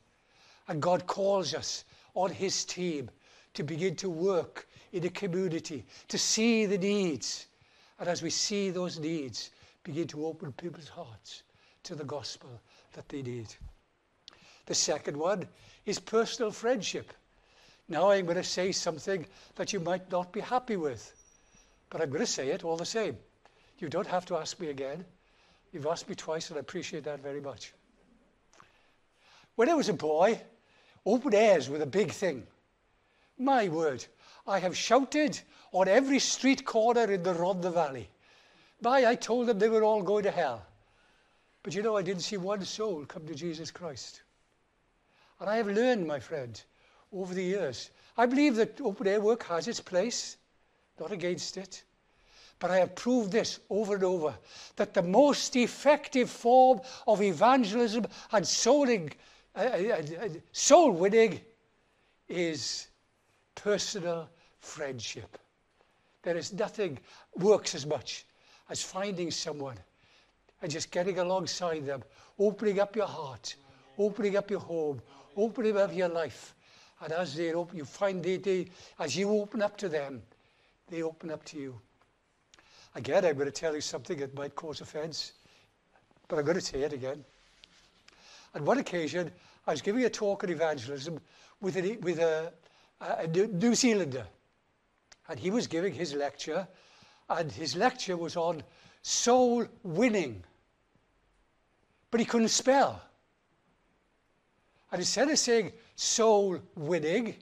And 0.69 0.81
God 0.81 1.07
calls 1.07 1.55
us 1.55 1.85
on 2.15 2.31
his 2.31 2.65
team 2.65 3.11
to 3.55 3.63
begin 3.63 3.97
to 3.97 4.09
work 4.09 4.67
in 4.93 5.05
a 5.05 5.11
community, 5.11 5.85
to 6.09 6.19
see 6.19 6.67
the 6.67 6.79
needs. 6.79 7.47
And 7.99 8.09
as 8.09 8.23
we 8.23 8.31
see 8.31 8.71
those 8.71 8.99
needs, 8.99 9.51
begin 9.83 10.07
to 10.09 10.27
open 10.27 10.53
people's 10.53 10.89
hearts 10.89 11.43
to 11.85 11.95
the 11.95 12.05
gospel 12.05 12.61
that 12.95 13.09
they 13.09 13.23
need. 13.23 13.55
The 14.67 14.75
second 14.75 15.17
one 15.17 15.47
is 15.85 15.99
personal 15.99 16.51
friendship. 16.51 17.13
Now 17.89 18.11
I'm 18.11 18.25
going 18.25 18.37
to 18.39 18.45
say 18.45 18.73
something 18.73 19.27
that 19.57 19.73
you 19.73 19.81
might 19.81 20.11
not 20.11 20.33
be 20.33 20.41
happy 20.41 20.77
with, 20.77 21.15
but 21.91 22.01
I'm 22.01 22.09
going 22.09 22.21
to 22.21 22.27
say 22.27 22.49
it 22.49 22.65
all 22.65 22.77
the 22.77 22.87
same. 22.87 23.17
You 23.79 23.89
don't 23.89 24.07
have 24.07 24.25
to 24.27 24.37
ask 24.37 24.59
me 24.59 24.69
again. 24.69 25.05
You've 25.73 25.87
asked 25.87 26.09
me 26.09 26.15
twice, 26.15 26.49
and 26.49 26.57
I 26.57 26.61
appreciate 26.61 27.05
that 27.05 27.21
very 27.21 27.41
much. 27.41 27.75
When 29.57 29.69
I 29.69 29.75
was 29.75 29.89
a 29.89 29.95
boy, 29.95 30.41
open 31.07 31.35
airs 31.35 31.69
were 31.69 31.79
the 31.79 31.87
big 31.87 32.11
thing. 32.11 32.47
My 33.39 33.69
word, 33.69 34.05
I 34.47 34.59
have 34.59 34.77
shouted 34.77 35.41
on 35.73 35.89
every 35.89 36.19
street 36.19 36.65
corner 36.65 37.11
in 37.11 37.23
the 37.23 37.35
Rhondda 37.35 37.73
Valley. 37.73 38.09
By 38.81 39.07
I 39.07 39.15
told 39.15 39.47
them 39.47 39.59
they 39.59 39.69
were 39.69 39.83
all 39.83 40.03
going 40.03 40.25
to 40.25 40.31
hell. 40.31 40.65
But 41.63 41.75
you 41.75 41.83
know, 41.83 41.97
I 41.97 42.03
didn't 42.03 42.23
see 42.23 42.37
one 42.37 42.65
soul 42.65 43.05
come 43.07 43.27
to 43.27 43.35
Jesus 43.35 43.71
Christ. 43.71 44.23
And 45.41 45.49
I 45.49 45.57
have 45.57 45.67
learned, 45.67 46.07
my 46.07 46.21
friend, 46.21 46.61
over 47.13 47.35
the 47.35 47.43
years. 47.43 47.91
I 48.17 48.27
believe 48.27 48.57
that 48.57 48.81
open 48.81 49.09
air 49.09 49.21
work 49.21 49.45
has 49.45 49.67
its 49.67 49.81
place, 49.81 50.37
not 51.01 51.11
against 51.11 51.57
it. 51.57 51.83
But 52.59 52.71
I 52.71 52.77
have 52.77 52.95
proved 52.95 53.33
this 53.33 53.61
over 53.69 53.95
and 53.95 54.05
over 54.05 54.35
that 54.77 54.95
the 54.95 55.03
most 55.03 55.57
effective 55.57 56.31
form 56.31 56.81
of 57.07 57.21
evangelism 57.21 58.07
and 58.31 58.45
uh, 58.45 58.47
soul 60.53 60.93
winning 60.93 61.41
is 62.29 62.89
personal 63.55 64.29
friendship. 64.61 65.39
There 66.23 66.37
is 66.37 66.53
nothing 66.53 66.99
works 67.37 67.75
as 67.75 67.87
much 67.87 68.25
as 68.71 68.83
finding 68.83 69.31
someone 69.31 69.77
and 70.63 70.71
just 70.71 70.91
getting 70.91 71.19
alongside 71.19 71.87
them, 71.87 72.03
opening 72.39 72.81
up 72.81 72.97
your 72.97 73.07
heart, 73.07 73.55
opening 73.99 74.37
up 74.37 74.51
your 74.51 74.61
home, 74.61 75.01
opening 75.37 75.77
up 75.77 75.95
your 75.95 76.09
life. 76.09 76.55
And 77.03 77.13
as 77.13 77.35
they 77.35 77.53
open, 77.53 77.77
you 77.77 77.85
find 77.85 78.23
they, 78.23 78.39
they, 78.39 78.69
as 78.99 79.17
you 79.17 79.31
open 79.31 79.61
up 79.61 79.77
to 79.79 79.89
them, 79.89 80.23
they 80.89 81.03
open 81.03 81.31
up 81.31 81.45
to 81.47 81.59
you. 81.59 81.79
Again, 82.95 83.25
I'm 83.25 83.35
going 83.35 83.47
to 83.47 83.53
tell 83.53 83.75
you 83.75 83.81
something 83.81 84.19
that 84.19 84.35
might 84.35 84.55
cause 84.55 84.81
offense, 84.81 85.33
but 86.29 86.39
I'm 86.39 86.45
going 86.45 86.57
to 86.57 86.65
say 86.65 86.83
it 86.83 86.93
again. 86.93 87.25
On 88.55 88.65
one 88.65 88.79
occasion, 88.79 89.33
I 89.67 89.73
was 89.73 89.83
giving 89.83 90.05
a 90.05 90.11
talk 90.11 90.45
on 90.45 90.51
evangelism 90.51 91.21
with 91.61 91.77
a, 91.77 91.97
with 91.97 92.19
a, 92.19 92.53
a 93.01 93.27
New 93.27 93.75
Zealander, 93.75 94.27
and 95.29 95.39
he 95.39 95.51
was 95.51 95.67
giving 95.67 95.93
his 95.93 96.15
lecture, 96.15 96.69
and 97.29 97.51
his 97.51 97.75
lecture 97.75 98.17
was 98.17 98.37
on 98.37 98.63
soul 99.03 99.67
winning. 99.83 100.45
But 102.11 102.21
he 102.21 102.27
couldn't 102.27 102.49
spell. 102.49 103.03
And 104.93 105.01
instead 105.01 105.29
of 105.29 105.39
saying 105.39 105.73
soul 105.97 106.61
winning, 106.77 107.35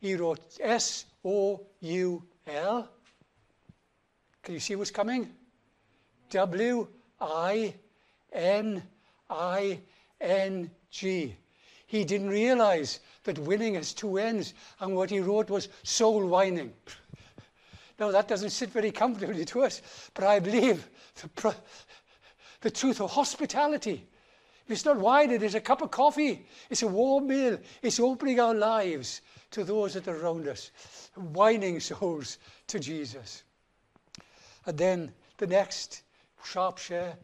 he 0.00 0.16
wrote 0.16 0.40
S 0.58 1.04
O 1.24 1.60
U 1.80 2.24
L. 2.46 2.88
Can 4.42 4.54
you 4.54 4.60
see 4.60 4.74
what's 4.74 4.90
coming? 4.90 5.30
W 6.30 6.88
I 7.20 7.74
N 8.32 8.82
I 9.28 9.80
N 10.20 10.70
G. 10.90 11.36
He 11.86 12.04
didn't 12.04 12.28
realize 12.30 13.00
that 13.24 13.38
winning 13.38 13.74
has 13.74 13.92
two 13.92 14.18
ends, 14.18 14.54
and 14.78 14.94
what 14.94 15.10
he 15.10 15.20
wrote 15.20 15.50
was 15.50 15.68
soul 15.82 16.26
whining. 16.26 16.72
now, 17.98 18.10
that 18.10 18.28
doesn't 18.28 18.50
sit 18.50 18.70
very 18.70 18.92
comfortably 18.92 19.44
to 19.46 19.62
us, 19.62 19.82
but 20.14 20.24
I 20.24 20.38
believe 20.38 20.88
the, 21.16 21.54
the 22.60 22.70
truth 22.70 23.00
of 23.00 23.10
hospitality 23.10 24.06
it's 24.70 24.84
not 24.84 24.98
wine, 24.98 25.32
it 25.32 25.42
is 25.42 25.56
a 25.56 25.60
cup 25.60 25.82
of 25.82 25.90
coffee. 25.90 26.46
It's 26.70 26.82
a 26.82 26.86
warm 26.86 27.26
meal. 27.26 27.58
It's 27.82 27.98
opening 27.98 28.38
our 28.38 28.54
lives 28.54 29.20
to 29.50 29.64
those 29.64 29.94
that 29.94 30.06
are 30.06 30.16
around 30.16 30.46
us, 30.46 30.70
whining 31.16 31.80
souls 31.80 32.38
to 32.68 32.78
Jesus. 32.78 33.42
And 34.66 34.78
then 34.78 35.12
the 35.38 35.48
next 35.48 36.02
sharp 36.44 36.78
share 36.78 37.16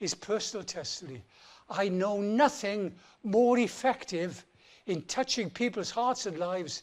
is 0.00 0.14
personal 0.14 0.64
testimony. 0.64 1.22
I 1.68 1.88
know 1.88 2.20
nothing 2.20 2.94
more 3.22 3.58
effective 3.58 4.44
in 4.86 5.02
touching 5.02 5.50
people's 5.50 5.90
hearts 5.90 6.26
and 6.26 6.38
lives 6.38 6.82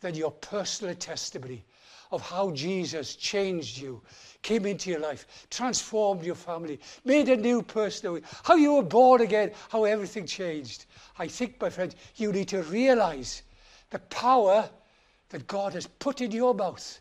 than 0.00 0.14
your 0.14 0.30
personal 0.30 0.94
testimony 0.94 1.64
of 2.12 2.22
how 2.22 2.50
Jesus 2.52 3.16
changed 3.16 3.78
you, 3.78 4.02
came 4.42 4.66
into 4.66 4.90
your 4.90 5.00
life, 5.00 5.46
transformed 5.50 6.24
your 6.24 6.34
family, 6.34 6.78
made 7.04 7.28
a 7.28 7.36
new 7.36 7.62
person, 7.62 8.22
how 8.44 8.54
you 8.54 8.74
were 8.74 8.82
born 8.82 9.22
again, 9.22 9.50
how 9.70 9.84
everything 9.84 10.26
changed. 10.26 10.86
I 11.18 11.26
think, 11.26 11.60
my 11.60 11.70
friend, 11.70 11.94
you 12.16 12.32
need 12.32 12.48
to 12.48 12.62
realize 12.62 13.42
the 13.90 13.98
power 13.98 14.68
that 15.30 15.46
God 15.46 15.72
has 15.72 15.86
put 15.86 16.20
in 16.20 16.30
your 16.30 16.54
mouth 16.54 17.00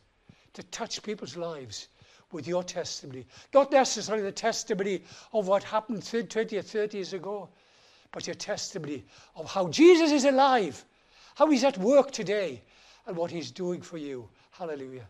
to 0.54 0.63
touch 0.63 1.04
people's 1.04 1.38
lives 1.38 1.89
with 2.32 2.48
your 2.48 2.63
testimony. 2.63 3.25
Not 3.53 3.72
necessarily 3.72 4.24
the 4.24 4.32
testimony 4.32 5.03
of 5.34 5.48
what 5.48 5.63
happened 5.63 6.05
20 6.05 6.58
or 6.58 6.62
30 6.62 6.98
years 6.98 7.13
ago, 7.13 7.50
but 8.12 8.27
your 8.27 8.36
testimony 8.36 9.03
of 9.36 9.50
how 9.50 9.67
Jesus 9.67 10.12
is 10.12 10.25
alive, 10.25 10.84
how 11.36 11.50
he's 11.50 11.63
at 11.63 11.77
work 11.77 12.12
today, 12.12 12.62
and 13.08 13.15
what 13.15 13.32
he's 13.32 13.51
doing 13.51 13.82
for 13.82 13.98
you. 13.98 14.27
Hallelujah. 14.51 15.08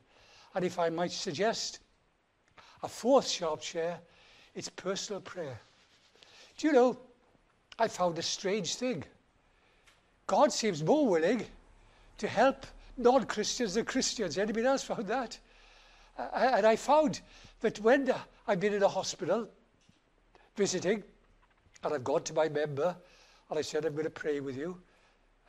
And 0.53 0.65
if 0.65 0.79
I 0.79 0.89
might 0.89 1.11
suggest, 1.11 1.79
a 2.83 2.87
fourth 2.87 3.27
sharp 3.27 3.61
share, 3.61 3.99
it's 4.53 4.69
personal 4.69 5.21
prayer. 5.21 5.59
Do 6.57 6.67
you 6.67 6.73
know, 6.73 6.97
I 7.77 7.87
found 7.87 8.17
a 8.17 8.21
strange 8.21 8.75
thing. 8.75 9.03
God 10.27 10.51
seems 10.51 10.83
more 10.83 11.07
willing 11.07 11.45
to 12.17 12.27
help 12.27 12.65
non 12.97 13.25
Christians 13.25 13.73
than 13.73 13.85
Christians. 13.85 14.37
Anybody 14.37 14.65
else 14.65 14.83
found 14.83 15.07
that? 15.07 15.37
And 16.17 16.65
I 16.65 16.75
found 16.75 17.21
that 17.61 17.79
when 17.79 18.13
I've 18.47 18.59
been 18.59 18.73
in 18.73 18.83
a 18.83 18.87
hospital 18.87 19.47
visiting, 20.55 21.03
and 21.83 21.93
I've 21.93 22.03
gone 22.03 22.23
to 22.23 22.33
my 22.33 22.49
member, 22.49 22.95
and 23.49 23.59
I 23.59 23.61
said, 23.61 23.85
I'm 23.85 23.93
going 23.93 24.05
to 24.05 24.09
pray 24.09 24.39
with 24.39 24.57
you. 24.57 24.77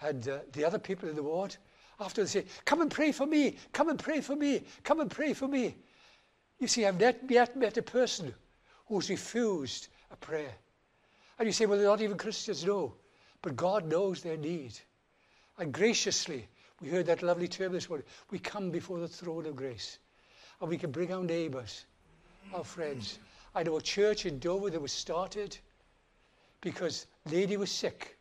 And 0.02 0.28
uh, 0.28 0.38
the 0.52 0.64
other 0.64 0.78
people 0.78 1.08
in 1.08 1.16
the 1.16 1.22
ward, 1.22 1.56
after 2.00 2.22
they 2.22 2.28
say, 2.28 2.44
Come 2.64 2.82
and 2.82 2.90
pray 2.90 3.12
for 3.12 3.26
me, 3.26 3.56
come 3.72 3.88
and 3.88 3.98
pray 3.98 4.20
for 4.20 4.36
me, 4.36 4.62
come 4.84 5.00
and 5.00 5.10
pray 5.10 5.32
for 5.32 5.48
me. 5.48 5.74
You 6.58 6.66
see, 6.66 6.86
I've 6.86 7.00
not 7.00 7.16
yet 7.28 7.56
met 7.56 7.76
a 7.76 7.82
person 7.82 8.34
who's 8.86 9.10
refused 9.10 9.88
a 10.10 10.16
prayer. 10.16 10.52
And 11.38 11.46
you 11.46 11.52
say, 11.52 11.66
well, 11.66 11.78
they're 11.78 11.86
not 11.86 12.00
even 12.00 12.16
Christians. 12.16 12.64
No. 12.64 12.94
But 13.42 13.56
God 13.56 13.86
knows 13.86 14.22
their 14.22 14.36
need. 14.36 14.78
And 15.58 15.72
graciously, 15.72 16.48
we 16.80 16.88
heard 16.88 17.06
that 17.06 17.22
lovely 17.22 17.48
term 17.48 17.72
this 17.72 17.88
morning, 17.88 18.06
we 18.30 18.38
come 18.38 18.70
before 18.70 18.98
the 18.98 19.08
throne 19.08 19.46
of 19.46 19.56
grace. 19.56 19.98
And 20.60 20.70
we 20.70 20.78
can 20.78 20.90
bring 20.90 21.12
our 21.12 21.22
neighbours, 21.22 21.84
our 22.54 22.64
friends. 22.64 23.18
I 23.54 23.62
know 23.62 23.76
a 23.76 23.82
church 23.82 24.26
in 24.26 24.38
Dover 24.38 24.70
that 24.70 24.80
was 24.80 24.92
started 24.92 25.56
because 26.60 27.06
lady 27.30 27.56
was 27.56 27.70
sick. 27.70 28.16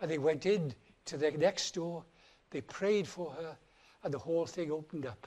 And 0.00 0.10
they 0.10 0.18
went 0.18 0.46
in 0.46 0.74
to 1.06 1.16
the 1.16 1.30
next 1.30 1.74
door, 1.74 2.04
they 2.50 2.60
prayed 2.60 3.06
for 3.06 3.30
her, 3.32 3.56
and 4.02 4.12
the 4.12 4.18
whole 4.18 4.46
thing 4.46 4.70
opened 4.70 5.06
up. 5.06 5.26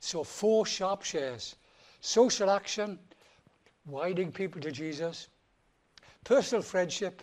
So 0.00 0.24
four 0.24 0.66
sharp 0.66 1.02
shares 1.02 1.56
social 2.00 2.50
action, 2.50 2.98
winding 3.86 4.32
people 4.32 4.60
to 4.60 4.72
Jesus, 4.72 5.28
personal 6.24 6.62
friendship, 6.62 7.22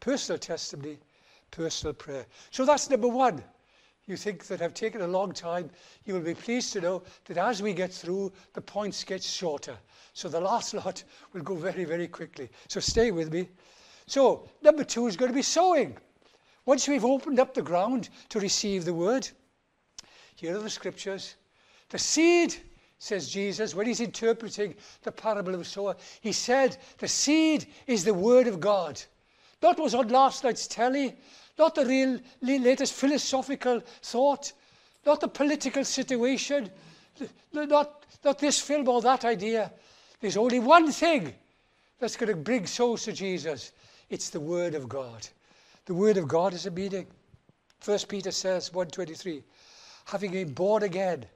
personal 0.00 0.38
testimony, 0.38 0.98
personal 1.50 1.94
prayer. 1.94 2.26
So 2.50 2.64
that's 2.64 2.88
number 2.88 3.08
one. 3.08 3.42
You 4.06 4.16
think 4.16 4.46
that 4.46 4.60
have 4.60 4.74
taken 4.74 5.00
a 5.00 5.06
long 5.06 5.32
time, 5.32 5.70
you 6.04 6.14
will 6.14 6.20
be 6.20 6.34
pleased 6.34 6.72
to 6.74 6.80
know 6.80 7.02
that 7.24 7.38
as 7.38 7.62
we 7.62 7.72
get 7.72 7.92
through, 7.92 8.32
the 8.52 8.60
points 8.60 9.02
get 9.02 9.22
shorter. 9.22 9.78
So 10.12 10.28
the 10.28 10.40
last 10.40 10.74
lot 10.84 11.02
will 11.32 11.42
go 11.42 11.54
very, 11.54 11.84
very 11.84 12.08
quickly. 12.08 12.50
So 12.68 12.80
stay 12.80 13.10
with 13.10 13.32
me. 13.32 13.48
So, 14.06 14.48
number 14.60 14.84
two 14.84 15.06
is 15.06 15.16
going 15.16 15.30
to 15.30 15.34
be 15.34 15.42
sowing. 15.42 15.96
Once 16.66 16.86
we've 16.86 17.04
opened 17.04 17.40
up 17.40 17.54
the 17.54 17.62
ground 17.62 18.10
to 18.30 18.40
receive 18.40 18.84
the 18.84 18.92
word, 18.92 19.28
here 20.36 20.56
are 20.56 20.62
the 20.62 20.70
scriptures. 20.70 21.36
The 21.88 21.98
seed 21.98 22.54
says 22.98 23.30
Jesus, 23.30 23.74
when 23.74 23.86
he's 23.86 24.00
interpreting 24.00 24.74
the 25.02 25.12
parable 25.12 25.54
of 25.54 25.60
the 25.60 25.64
sower, 25.64 25.96
he 26.20 26.32
said, 26.32 26.76
The 26.98 27.08
seed 27.08 27.66
is 27.86 28.04
the 28.04 28.14
word 28.14 28.46
of 28.46 28.60
God. 28.60 29.00
Not 29.62 29.78
was 29.78 29.94
on 29.94 30.08
last 30.08 30.44
night's 30.44 30.66
telly, 30.66 31.16
not 31.58 31.74
the 31.74 31.86
real 31.86 32.18
latest 32.42 32.92
philosophical 32.94 33.80
thought, 34.02 34.52
not 35.06 35.20
the 35.20 35.28
political 35.28 35.84
situation, 35.84 36.70
not, 37.52 38.04
not 38.24 38.38
this 38.38 38.60
film 38.60 38.88
or 38.88 39.00
that 39.02 39.24
idea. 39.24 39.72
There's 40.20 40.36
only 40.36 40.60
one 40.60 40.90
thing 40.90 41.34
that's 41.98 42.16
going 42.16 42.30
to 42.30 42.36
bring 42.36 42.66
souls 42.66 43.04
to 43.04 43.12
Jesus. 43.12 43.72
It's 44.10 44.30
the 44.30 44.40
word 44.40 44.74
of 44.74 44.88
God. 44.88 45.26
The 45.86 45.94
word 45.94 46.16
of 46.16 46.26
God 46.26 46.54
is 46.54 46.66
a 46.66 46.70
meaning. 46.70 47.06
First 47.80 48.08
Peter 48.08 48.30
says, 48.30 48.72
123, 48.72 49.42
having 50.06 50.32
been 50.32 50.52
born 50.52 50.82
again 50.82 51.26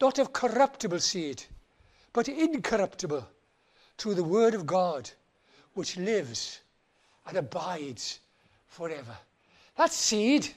not 0.00 0.18
of 0.18 0.32
corruptible 0.32 1.00
seed, 1.00 1.42
but 2.12 2.28
incorruptible, 2.28 3.26
through 3.98 4.14
the 4.14 4.24
word 4.24 4.54
of 4.54 4.66
God, 4.66 5.10
which 5.74 5.96
lives 5.96 6.60
and 7.26 7.38
abides 7.38 8.20
forever. 8.66 9.16
That 9.76 9.92
seed 9.92 10.48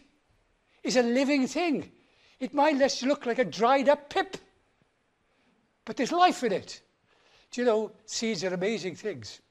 is 0.84 0.96
a 0.96 1.04
living 1.04 1.48
thing. 1.48 1.92
It 2.40 2.54
might 2.54 2.78
just 2.78 3.04
look 3.04 3.26
like 3.26 3.40
a 3.40 3.46
dried 3.46 3.90
up 3.90 4.10
pip, 4.10 4.38
but 5.84 5.98
there's 5.98 6.12
life 6.12 6.44
in 6.44 6.54
it. 6.54 6.82
Do 7.52 7.62
you 7.62 7.66
know, 7.66 7.92
seeds 8.06 8.44
are 8.44 8.54
amazing 8.54 8.96
things. 8.96 9.42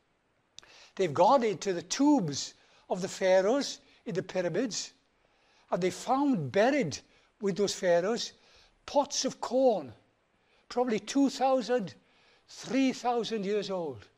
They've 0.96 1.12
gone 1.12 1.44
into 1.44 1.72
the 1.72 1.82
tombs 1.82 2.54
of 2.88 3.02
the 3.02 3.08
pharaohs 3.08 3.80
in 4.06 4.14
the 4.14 4.22
pyramids, 4.22 4.92
and 5.70 5.82
they 5.82 5.90
found 5.90 6.50
buried 6.50 6.98
with 7.40 7.56
those 7.56 7.74
pharaohs 7.74 8.32
pots 8.86 9.26
of 9.26 9.38
corn, 9.40 9.92
probably 10.70 10.98
2,000, 10.98 11.94
3,000 12.48 13.44
years 13.44 13.70
old. 13.70 14.08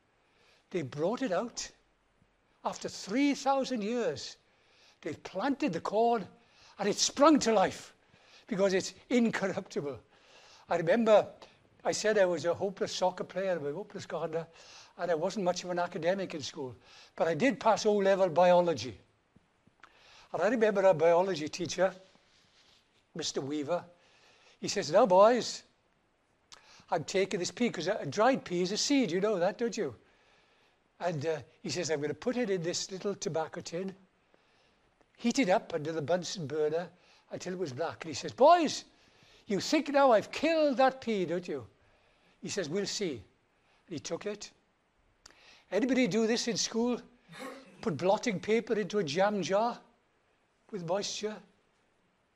They 0.71 0.83
brought 0.83 1.23
it 1.23 1.33
out. 1.33 1.69
After 2.65 2.89
3,000 2.89 3.83
years, 3.83 4.37
they 5.03 5.15
planted 5.15 5.73
the 5.73 5.81
corn 5.81 6.27
and 6.79 6.89
it 6.89 6.97
sprung 6.97 7.39
to 7.41 7.53
life 7.53 7.95
because 8.47 8.75
it's 8.75 8.95
incorruptible. 9.09 9.99
I 10.69 10.77
remember 10.77 11.27
I 11.85 11.93
said 11.93 12.19
I 12.19 12.27
was 12.27 12.45
a 12.45 12.55
hopeless 12.55 12.95
soccer 12.95 13.25
player, 13.25 13.57
a 13.57 13.73
hopeless 13.73 14.07
gardener, 14.07 14.47
and 14.99 15.11
I 15.11 15.15
wasn't 15.15 15.45
much 15.45 15.65
of 15.65 15.71
an 15.71 15.79
academic 15.79 16.35
in 16.35 16.43
school. 16.43 16.77
But 17.17 17.29
I 17.29 17.35
did 17.35 17.59
pass 17.59 17.87
O 17.87 17.95
level 17.95 18.29
biology. 18.29 18.99
And 20.33 20.43
I 20.43 20.49
remember 20.49 20.87
our 20.87 20.95
biology 20.95 21.49
teacher, 21.49 21.93
Mr. 23.17 23.43
Weaver, 23.43 23.85
he 24.61 24.69
says, 24.69 24.93
Now, 24.93 25.07
boys, 25.07 25.63
I'm 26.91 27.05
taking 27.05 27.41
this 27.41 27.51
pea, 27.51 27.69
because 27.69 27.89
a 27.89 28.07
dried 28.07 28.45
pea 28.45 28.63
is 28.63 28.73
a 28.73 28.77
seed, 28.77 29.11
you 29.11 29.21
know 29.21 29.39
that, 29.39 29.59
don't 29.59 29.77
you? 29.77 29.95
And 31.01 31.25
uh, 31.25 31.39
he 31.63 31.71
says, 31.71 31.91
I'm 31.91 31.99
going 31.99 32.11
to 32.11 32.15
put 32.15 32.37
it 32.37 32.51
in 32.51 32.63
this 32.63 32.91
little 32.91 33.15
tobacco 33.15 33.63
tin, 33.63 33.95
heat 35.21 35.39
it 35.39 35.51
up 35.51 35.75
under 35.75 35.93
the 35.93 36.01
Bunsen 36.01 36.47
burner 36.47 36.89
until 37.31 37.53
it 37.53 37.59
was 37.59 37.75
black. 37.75 38.03
And 38.03 38.09
he 38.09 38.15
says, 38.15 38.33
Boys, 38.33 38.85
you 39.47 39.61
think 39.61 39.91
now 39.91 40.13
I've 40.13 40.33
killed 40.33 40.79
that 40.79 41.03
pea, 41.03 41.27
don't 41.27 41.47
you? 41.47 41.67
He 42.41 42.49
says, 42.49 42.71
We'll 42.71 42.87
see. 42.87 43.11
And 43.11 43.91
he 43.91 43.99
took 43.99 44.25
it. 44.25 44.51
Anybody 45.71 46.07
do 46.07 46.27
this 46.27 46.49
in 46.49 46.57
school? 46.57 46.99
Put 47.83 47.99
blotting 47.99 48.41
paper 48.41 48.73
into 48.73 48.99
a 48.99 49.05
jam 49.05 49.43
jar 49.43 49.79
with 50.73 50.87
moisture? 50.87 51.37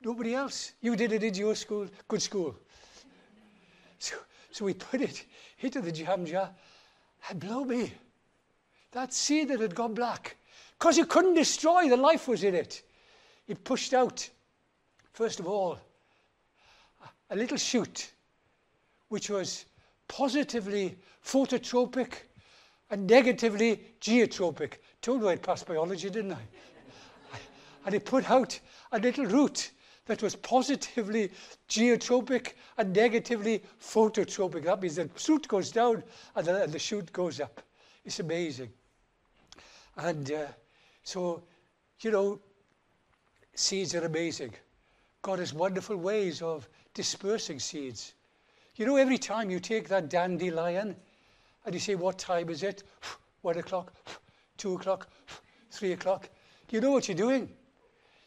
Nobody 0.01 0.35
else. 0.35 0.73
You 0.81 0.95
did 0.95 1.11
it 1.11 1.23
in 1.23 1.33
your 1.33 1.55
school. 1.55 1.87
Good 2.07 2.21
school. 2.21 2.55
So, 3.97 4.15
so 4.51 4.65
we 4.65 4.75
put 4.75 5.01
it 5.01 5.25
into 5.59 5.81
the 5.81 5.91
jam 5.91 6.27
jar 6.27 6.51
and 7.29 7.39
blow 7.39 7.65
me. 7.65 7.91
That 8.91 9.11
seed 9.11 9.47
that 9.47 9.59
had 9.59 9.73
gone 9.73 9.95
black. 9.95 10.37
Because 10.79 10.97
you 10.97 11.05
couldn't 11.05 11.35
destroy, 11.35 11.89
the 11.89 11.97
life 11.97 12.27
was 12.27 12.43
in 12.43 12.55
it. 12.55 12.83
It 13.47 13.63
pushed 13.63 13.93
out, 13.93 14.29
first 15.13 15.39
of 15.39 15.47
all, 15.47 15.77
a 17.29 17.35
little 17.35 17.57
shoot, 17.57 18.11
which 19.09 19.29
was 19.29 19.65
positively 20.07 20.97
phototropic 21.23 22.13
and 22.91 23.07
negatively 23.07 23.81
geotropic. 23.99 24.73
Told 25.01 25.21
you 25.21 25.29
I'd 25.29 25.41
passed 25.41 25.67
biology, 25.67 26.09
didn't 26.09 26.33
I? 26.33 27.37
and 27.85 27.95
it 27.95 28.05
put 28.05 28.29
out 28.29 28.59
a 28.91 28.99
little 28.99 29.25
root 29.25 29.71
that 30.05 30.21
was 30.21 30.35
positively 30.35 31.31
geotropic 31.67 32.53
and 32.77 32.95
negatively 32.95 33.63
phototropic. 33.81 34.63
That 34.63 34.81
means 34.81 34.95
the 34.95 35.09
shoot 35.15 35.47
goes 35.47 35.71
down 35.71 36.03
and 36.35 36.45
the, 36.45 36.63
and 36.63 36.73
the 36.73 36.79
shoot 36.79 37.11
goes 37.11 37.39
up. 37.39 37.61
It's 38.03 38.19
amazing. 38.19 38.71
And 39.97 40.31
uh, 40.31 40.45
so, 41.05 41.43
you 42.01 42.11
know, 42.11 42.39
seeds 43.53 43.95
are 43.95 44.05
amazing. 44.05 44.53
God 45.21 45.39
has 45.39 45.53
wonderful 45.53 45.95
ways 45.95 46.41
of 46.41 46.67
dispersing 46.93 47.59
seeds. 47.59 48.13
You 48.75 48.85
know, 48.85 48.97
every 48.97 49.19
time 49.19 49.49
you 49.49 49.59
take 49.59 49.87
that 49.87 50.09
dandelion 50.09 50.95
and 51.65 51.73
you 51.73 51.79
say, 51.79 51.95
What 51.95 52.17
time 52.17 52.49
is 52.49 52.63
it? 52.63 52.83
One 53.43 53.57
o'clock, 53.59 53.93
two 54.57 54.73
o'clock, 54.73 55.07
three 55.71 55.93
o'clock. 55.93 56.27
You 56.71 56.81
know 56.81 56.91
what 56.91 57.07
you're 57.07 57.15
doing? 57.15 57.49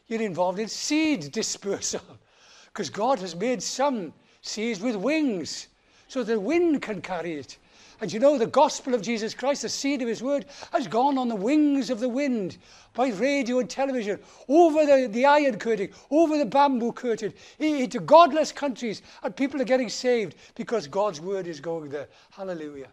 You're 0.06 0.22
involved 0.22 0.60
in 0.60 0.68
seed 0.68 1.32
dispersal 1.32 2.00
because 2.66 2.90
God 2.90 3.18
has 3.18 3.34
made 3.34 3.62
some 3.62 4.14
seeds 4.40 4.80
with 4.80 4.94
wings 4.94 5.66
so 6.06 6.22
the 6.22 6.38
wind 6.38 6.80
can 6.80 7.02
carry 7.02 7.34
it. 7.34 7.58
And 8.00 8.12
you 8.12 8.20
know, 8.20 8.38
the 8.38 8.46
gospel 8.46 8.94
of 8.94 9.02
Jesus 9.02 9.34
Christ, 9.34 9.62
the 9.62 9.68
seed 9.68 10.02
of 10.02 10.08
his 10.08 10.22
word, 10.22 10.46
has 10.72 10.86
gone 10.86 11.18
on 11.18 11.28
the 11.28 11.34
wings 11.34 11.90
of 11.90 11.98
the 11.98 12.08
wind 12.08 12.58
by 12.94 13.08
radio 13.08 13.58
and 13.58 13.68
television, 13.68 14.20
over 14.48 14.86
the, 14.86 15.08
the 15.08 15.26
iron 15.26 15.58
curtain, 15.58 15.90
over 16.10 16.38
the 16.38 16.44
bamboo 16.44 16.92
curtain, 16.92 17.34
into 17.58 17.98
godless 17.98 18.52
countries. 18.52 19.02
And 19.22 19.34
people 19.34 19.60
are 19.60 19.64
getting 19.64 19.88
saved 19.88 20.36
because 20.54 20.86
God's 20.86 21.20
word 21.20 21.48
is 21.48 21.58
going 21.58 21.90
there. 21.90 22.08
Hallelujah. 22.30 22.88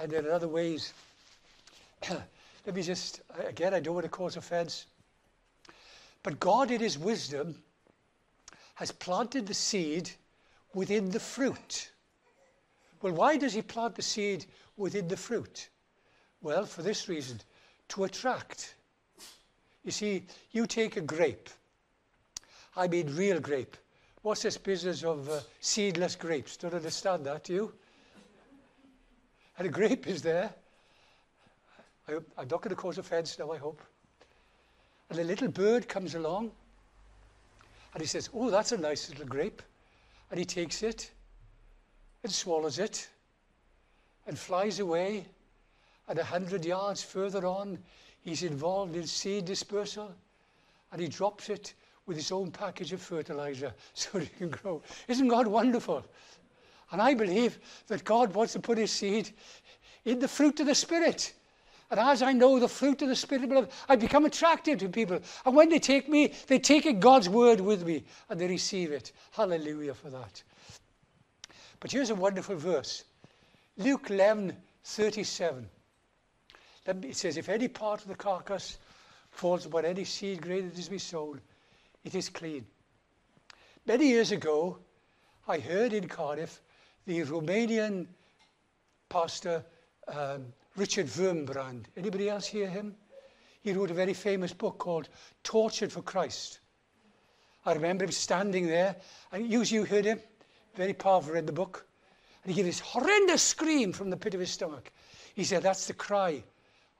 And 0.00 0.10
there 0.10 0.26
are 0.26 0.32
other 0.32 0.48
ways. 0.48 0.92
Let 2.10 2.74
me 2.74 2.82
just, 2.82 3.20
uh, 3.38 3.46
again, 3.46 3.72
I 3.72 3.80
don't 3.80 3.94
want 3.94 4.04
to 4.04 4.10
cause 4.10 4.36
offense. 4.36 4.86
But 6.22 6.40
God, 6.40 6.70
in 6.70 6.80
his 6.80 6.98
wisdom, 6.98 7.54
has 8.74 8.90
planted 8.90 9.46
the 9.46 9.54
seed 9.54 10.10
within 10.74 11.10
the 11.10 11.20
fruit. 11.20 11.90
Well, 13.02 13.12
why 13.12 13.36
does 13.36 13.54
he 13.54 13.62
plant 13.62 13.94
the 13.94 14.02
seed 14.02 14.46
within 14.76 15.08
the 15.08 15.16
fruit? 15.16 15.68
Well, 16.42 16.66
for 16.66 16.82
this 16.82 17.08
reason 17.08 17.40
to 17.88 18.04
attract. 18.04 18.74
You 19.84 19.90
see, 19.90 20.26
you 20.52 20.66
take 20.66 20.96
a 20.96 21.00
grape. 21.00 21.48
I 22.76 22.86
mean, 22.88 23.14
real 23.16 23.40
grape. 23.40 23.76
What's 24.22 24.42
this 24.42 24.58
business 24.58 25.02
of 25.02 25.28
uh, 25.28 25.40
seedless 25.60 26.14
grapes? 26.14 26.56
Don't 26.56 26.74
understand 26.74 27.24
that, 27.24 27.44
do 27.44 27.54
you? 27.54 27.72
And 29.58 29.66
a 29.66 29.70
grape 29.70 30.06
is 30.06 30.22
there. 30.22 30.50
I, 32.08 32.12
I'm 32.36 32.48
not 32.48 32.62
going 32.62 32.70
to 32.70 32.74
cause 32.74 32.98
offense 32.98 33.38
now, 33.38 33.50
I 33.50 33.58
hope. 33.58 33.80
And 35.08 35.18
a 35.18 35.24
little 35.24 35.48
bird 35.48 35.88
comes 35.88 36.14
along 36.14 36.52
and 37.94 38.00
he 38.00 38.06
says, 38.06 38.28
Oh, 38.32 38.50
that's 38.50 38.72
a 38.72 38.78
nice 38.78 39.08
little 39.08 39.26
grape. 39.26 39.62
And 40.30 40.38
he 40.38 40.44
takes 40.44 40.82
it 40.82 41.10
and 42.22 42.32
swallows 42.32 42.78
it 42.78 43.08
and 44.26 44.38
flies 44.38 44.80
away. 44.80 45.26
And 46.08 46.18
a 46.18 46.24
hundred 46.24 46.64
yards 46.64 47.02
further 47.02 47.46
on, 47.46 47.78
he's 48.22 48.42
involved 48.42 48.96
in 48.96 49.06
seed 49.06 49.44
dispersal 49.44 50.12
and 50.92 51.00
he 51.00 51.08
drops 51.08 51.48
it 51.48 51.74
with 52.06 52.16
his 52.16 52.32
own 52.32 52.50
package 52.50 52.92
of 52.92 53.00
fertilizer 53.00 53.72
so 53.94 54.18
it 54.18 54.36
can 54.38 54.50
grow. 54.50 54.82
Isn't 55.08 55.28
God 55.28 55.46
wonderful? 55.46 56.04
And 56.92 57.00
I 57.00 57.14
believe 57.14 57.58
that 57.86 58.04
God 58.04 58.34
wants 58.34 58.54
to 58.54 58.60
put 58.60 58.78
his 58.78 58.90
seed 58.90 59.30
in 60.04 60.18
the 60.18 60.28
fruit 60.28 60.58
of 60.58 60.66
the 60.66 60.74
Spirit. 60.74 61.32
And 61.90 62.00
as 62.00 62.22
I 62.22 62.32
know 62.32 62.58
the 62.58 62.68
fruit 62.68 63.02
of 63.02 63.08
the 63.08 63.16
Spirit, 63.16 63.70
I 63.88 63.96
become 63.96 64.24
attracted 64.24 64.78
to 64.80 64.88
people. 64.88 65.20
And 65.44 65.54
when 65.54 65.68
they 65.68 65.78
take 65.78 66.08
me, 66.08 66.32
they 66.46 66.58
take 66.58 66.98
God's 67.00 67.28
word 67.28 67.60
with 67.60 67.86
me 67.86 68.04
and 68.28 68.40
they 68.40 68.48
receive 68.48 68.92
it. 68.92 69.12
Hallelujah 69.32 69.94
for 69.94 70.10
that. 70.10 70.42
But 71.80 71.92
here's 71.92 72.10
a 72.10 72.14
wonderful 72.14 72.56
verse 72.56 73.04
Luke 73.76 74.10
11 74.10 74.56
37. 74.84 75.68
It 76.86 77.16
says, 77.16 77.36
If 77.36 77.48
any 77.48 77.68
part 77.68 78.02
of 78.02 78.08
the 78.08 78.14
carcass 78.14 78.78
falls 79.30 79.66
upon 79.66 79.84
any 79.84 80.04
seed 80.04 80.42
grain 80.42 80.68
that 80.68 80.78
is 80.78 80.86
to 80.86 80.90
be 80.90 80.98
sown, 80.98 81.40
it 82.04 82.14
is 82.14 82.28
clean. 82.28 82.66
Many 83.86 84.08
years 84.08 84.32
ago, 84.32 84.78
I 85.46 85.58
heard 85.58 85.92
in 85.92 86.08
Cardiff 86.08 86.60
the 87.06 87.20
Romanian 87.20 88.06
pastor 89.08 89.64
um, 90.08 90.46
Richard 90.76 91.06
Wurmbrand. 91.06 91.84
Anybody 91.96 92.28
else 92.28 92.46
hear 92.46 92.68
him? 92.68 92.94
He 93.62 93.72
wrote 93.72 93.90
a 93.90 93.94
very 93.94 94.14
famous 94.14 94.52
book 94.52 94.78
called 94.78 95.08
Tortured 95.42 95.92
for 95.92 96.02
Christ. 96.02 96.60
I 97.66 97.74
remember 97.74 98.04
him 98.04 98.12
standing 98.12 98.66
there, 98.66 98.96
and 99.32 99.50
you, 99.50 99.62
you 99.62 99.84
heard 99.84 100.06
him. 100.06 100.20
Very 100.80 100.94
powerful 100.94 101.34
in 101.34 101.44
the 101.44 101.52
book. 101.52 101.84
And 102.42 102.50
he 102.50 102.56
gave 102.56 102.64
this 102.64 102.80
horrendous 102.80 103.42
scream 103.42 103.92
from 103.92 104.08
the 104.08 104.16
pit 104.16 104.32
of 104.32 104.40
his 104.40 104.50
stomach. 104.50 104.90
He 105.34 105.44
said, 105.44 105.62
That's 105.62 105.86
the 105.86 105.92
cry 105.92 106.42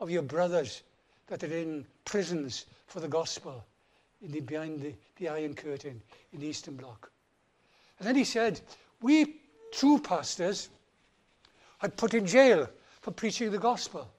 of 0.00 0.10
your 0.10 0.20
brothers 0.20 0.82
that 1.28 1.42
are 1.42 1.46
in 1.46 1.86
prisons 2.04 2.66
for 2.88 3.00
the 3.00 3.08
gospel 3.08 3.64
in 4.20 4.32
the, 4.32 4.40
behind 4.40 4.82
the, 4.82 4.92
the 5.16 5.30
Iron 5.30 5.54
Curtain 5.54 6.02
in 6.34 6.40
the 6.40 6.46
Eastern 6.46 6.76
Bloc. 6.76 7.10
And 7.98 8.06
then 8.06 8.16
he 8.16 8.24
said, 8.24 8.60
We 9.00 9.36
true 9.72 9.98
pastors 9.98 10.68
had 11.78 11.96
put 11.96 12.12
in 12.12 12.26
jail 12.26 12.68
for 13.00 13.12
preaching 13.12 13.50
the 13.50 13.56
gospel. 13.56 14.10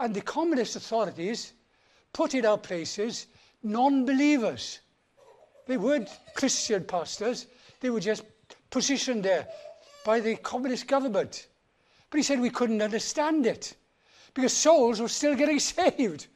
And 0.00 0.12
the 0.12 0.22
communist 0.22 0.74
authorities 0.74 1.52
put 2.12 2.34
in 2.34 2.44
our 2.44 2.58
places 2.58 3.28
non 3.62 4.04
believers. 4.04 4.80
They 5.68 5.76
weren't 5.76 6.08
Christian 6.34 6.82
pastors, 6.82 7.46
they 7.78 7.90
were 7.90 8.00
just 8.00 8.24
positioned 8.70 9.22
there 9.22 9.46
by 10.04 10.20
the 10.20 10.36
communist 10.36 10.86
government. 10.86 11.48
But 12.10 12.18
he 12.18 12.22
said 12.22 12.40
we 12.40 12.50
couldn't 12.50 12.82
understand 12.82 13.46
it 13.46 13.74
because 14.34 14.52
souls 14.52 15.00
were 15.00 15.08
still 15.08 15.34
getting 15.34 15.58
saved. 15.74 16.28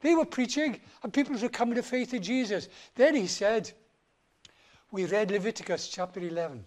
They 0.00 0.14
were 0.14 0.24
preaching, 0.24 0.80
and 1.02 1.12
people 1.12 1.36
were 1.36 1.48
coming 1.48 1.74
to 1.76 1.82
faith 1.82 2.12
in 2.14 2.22
Jesus. 2.22 2.68
Then 2.94 3.14
he 3.14 3.26
said, 3.26 3.70
We 4.90 5.06
read 5.06 5.30
Leviticus 5.30 5.88
chapter 5.88 6.20
11. 6.20 6.64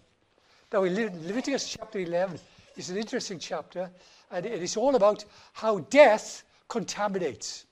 Now, 0.72 0.80
Leviticus 0.80 1.68
chapter 1.68 1.98
11 1.98 2.38
is 2.76 2.90
an 2.90 2.96
interesting 2.96 3.38
chapter, 3.38 3.90
and 4.30 4.46
it 4.46 4.62
is 4.62 4.76
all 4.76 4.94
about 4.96 5.24
how 5.52 5.80
death 5.90 6.44
contaminates. 6.68 7.66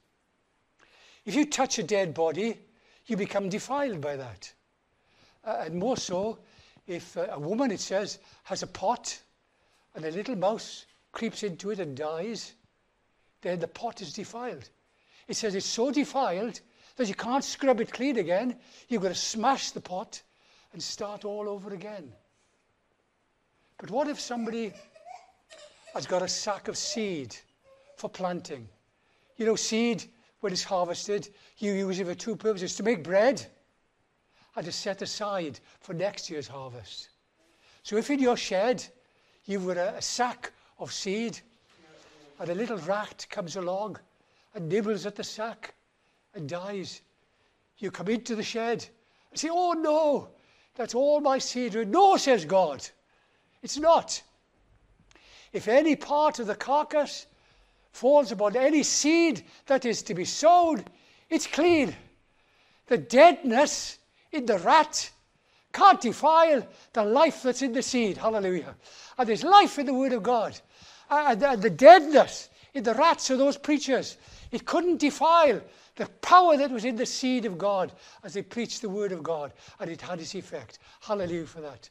If 1.24 1.34
you 1.34 1.46
touch 1.46 1.78
a 1.78 1.82
dead 1.82 2.14
body, 2.14 2.58
you 3.06 3.16
become 3.16 3.48
defiled 3.48 4.00
by 4.00 4.16
that. 4.16 4.52
Uh, 5.44 5.62
and 5.64 5.74
more 5.74 5.96
so, 5.96 6.38
if 6.88 7.16
a 7.16 7.38
woman, 7.38 7.70
it 7.70 7.80
says, 7.80 8.18
has 8.44 8.62
a 8.62 8.66
pot 8.66 9.20
and 9.94 10.04
a 10.04 10.10
little 10.10 10.36
mouse 10.36 10.86
creeps 11.12 11.42
into 11.42 11.70
it 11.70 11.78
and 11.78 11.96
dies, 11.96 12.54
then 13.42 13.60
the 13.60 13.68
pot 13.68 14.00
is 14.00 14.12
defiled. 14.12 14.68
It 15.28 15.36
says 15.36 15.54
it's 15.54 15.66
so 15.66 15.90
defiled 15.90 16.60
that 16.96 17.08
you 17.08 17.14
can't 17.14 17.44
scrub 17.44 17.80
it 17.80 17.92
clean 17.92 18.16
again. 18.16 18.56
You've 18.88 19.02
got 19.02 19.08
to 19.08 19.14
smash 19.14 19.70
the 19.70 19.80
pot 19.80 20.22
and 20.72 20.82
start 20.82 21.24
all 21.24 21.48
over 21.48 21.74
again. 21.74 22.10
But 23.78 23.90
what 23.90 24.08
if 24.08 24.18
somebody 24.18 24.72
has 25.94 26.06
got 26.06 26.22
a 26.22 26.28
sack 26.28 26.68
of 26.68 26.76
seed 26.76 27.36
for 27.96 28.08
planting? 28.08 28.66
You 29.36 29.46
know, 29.46 29.56
seed, 29.56 30.04
when 30.40 30.52
it's 30.52 30.64
harvested, 30.64 31.28
you 31.58 31.72
use 31.72 32.00
it 32.00 32.06
for 32.06 32.14
two 32.14 32.34
purposes 32.34 32.74
to 32.76 32.82
make 32.82 33.04
bread 33.04 33.46
and 34.56 34.64
to 34.64 34.72
set 34.72 35.02
aside 35.02 35.60
for 35.80 35.92
next 35.94 36.30
year's 36.30 36.48
harvest. 36.48 37.10
So 37.82 37.96
if 37.96 38.10
in 38.10 38.18
your 38.18 38.36
shed 38.36 38.84
you've 39.44 39.66
got 39.66 39.76
a, 39.76 39.96
a 39.96 40.02
sack 40.02 40.52
of 40.78 40.92
seed 40.92 41.40
and 42.38 42.50
a 42.50 42.54
little 42.54 42.78
rat 42.78 43.26
comes 43.30 43.56
along 43.56 43.98
and 44.54 44.68
nibbles 44.68 45.06
at 45.06 45.16
the 45.16 45.24
sack 45.24 45.74
and 46.34 46.48
dies, 46.48 47.02
you 47.78 47.90
come 47.90 48.08
into 48.08 48.34
the 48.34 48.42
shed 48.42 48.86
and 49.30 49.38
say, 49.38 49.48
Oh 49.50 49.72
no, 49.72 50.28
that's 50.74 50.94
all 50.94 51.20
my 51.20 51.38
seed. 51.38 51.74
No, 51.88 52.16
says 52.16 52.44
God. 52.44 52.86
It's 53.62 53.78
not. 53.78 54.22
If 55.52 55.68
any 55.68 55.96
part 55.96 56.38
of 56.38 56.46
the 56.46 56.54
carcass 56.54 57.26
falls 57.92 58.32
upon 58.32 58.56
any 58.56 58.82
seed 58.82 59.44
that 59.66 59.84
is 59.84 60.02
to 60.04 60.14
be 60.14 60.24
sown, 60.24 60.84
it's 61.30 61.46
clean. 61.46 61.96
The 62.86 62.98
deadness 62.98 63.97
in 64.32 64.46
the 64.46 64.58
rat 64.58 65.10
can't 65.72 66.00
defile 66.00 66.66
the 66.92 67.04
life 67.04 67.42
that's 67.42 67.62
in 67.62 67.72
the 67.72 67.82
seed. 67.82 68.16
Hallelujah. 68.16 68.74
And 69.16 69.28
there's 69.28 69.44
life 69.44 69.78
in 69.78 69.86
the 69.86 69.94
Word 69.94 70.12
of 70.12 70.22
God. 70.22 70.58
And 71.10 71.40
the 71.40 71.70
deadness 71.70 72.48
in 72.74 72.84
the 72.84 72.94
rats 72.94 73.30
of 73.30 73.38
those 73.38 73.56
preachers, 73.56 74.16
it 74.50 74.64
couldn't 74.64 74.98
defile 74.98 75.60
the 75.96 76.06
power 76.22 76.56
that 76.56 76.70
was 76.70 76.84
in 76.84 76.96
the 76.96 77.06
seed 77.06 77.44
of 77.44 77.58
God 77.58 77.92
as 78.22 78.34
they 78.34 78.42
preached 78.42 78.82
the 78.82 78.88
Word 78.88 79.12
of 79.12 79.22
God. 79.22 79.52
And 79.80 79.90
it 79.90 80.00
had 80.00 80.20
its 80.20 80.34
effect. 80.34 80.78
Hallelujah 81.00 81.46
for 81.46 81.60
that. 81.60 81.88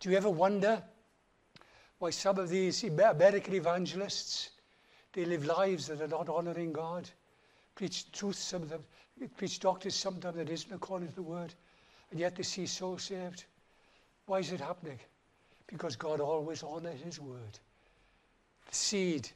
Do 0.00 0.10
you 0.10 0.16
ever 0.16 0.30
wonder 0.30 0.82
why 1.98 2.10
some 2.10 2.38
of 2.38 2.48
these 2.48 2.84
American 2.84 3.54
evangelists, 3.54 4.50
they 5.12 5.24
live 5.24 5.46
lives 5.46 5.86
that 5.86 6.02
are 6.02 6.08
not 6.08 6.28
honoring 6.28 6.72
God? 6.72 7.08
Preach 7.74 8.10
truth, 8.12 8.36
some 8.36 8.62
of 8.62 8.68
them, 8.68 8.84
preach 9.36 9.60
doctrine 9.60 9.90
sometimes 9.90 10.36
that 10.36 10.50
isn't 10.50 10.72
according 10.72 11.08
to 11.08 11.14
the 11.14 11.22
Word 11.22 11.54
and 12.10 12.20
yet 12.20 12.36
they 12.36 12.42
see 12.42 12.66
souls 12.66 13.04
saved. 13.04 13.44
Why 14.26 14.38
is 14.38 14.52
it 14.52 14.60
happening? 14.60 14.98
Because 15.66 15.96
God 15.96 16.20
always 16.20 16.62
honors 16.62 17.00
his 17.00 17.20
word. 17.20 17.58
The 18.68 18.74
seed 18.74 19.28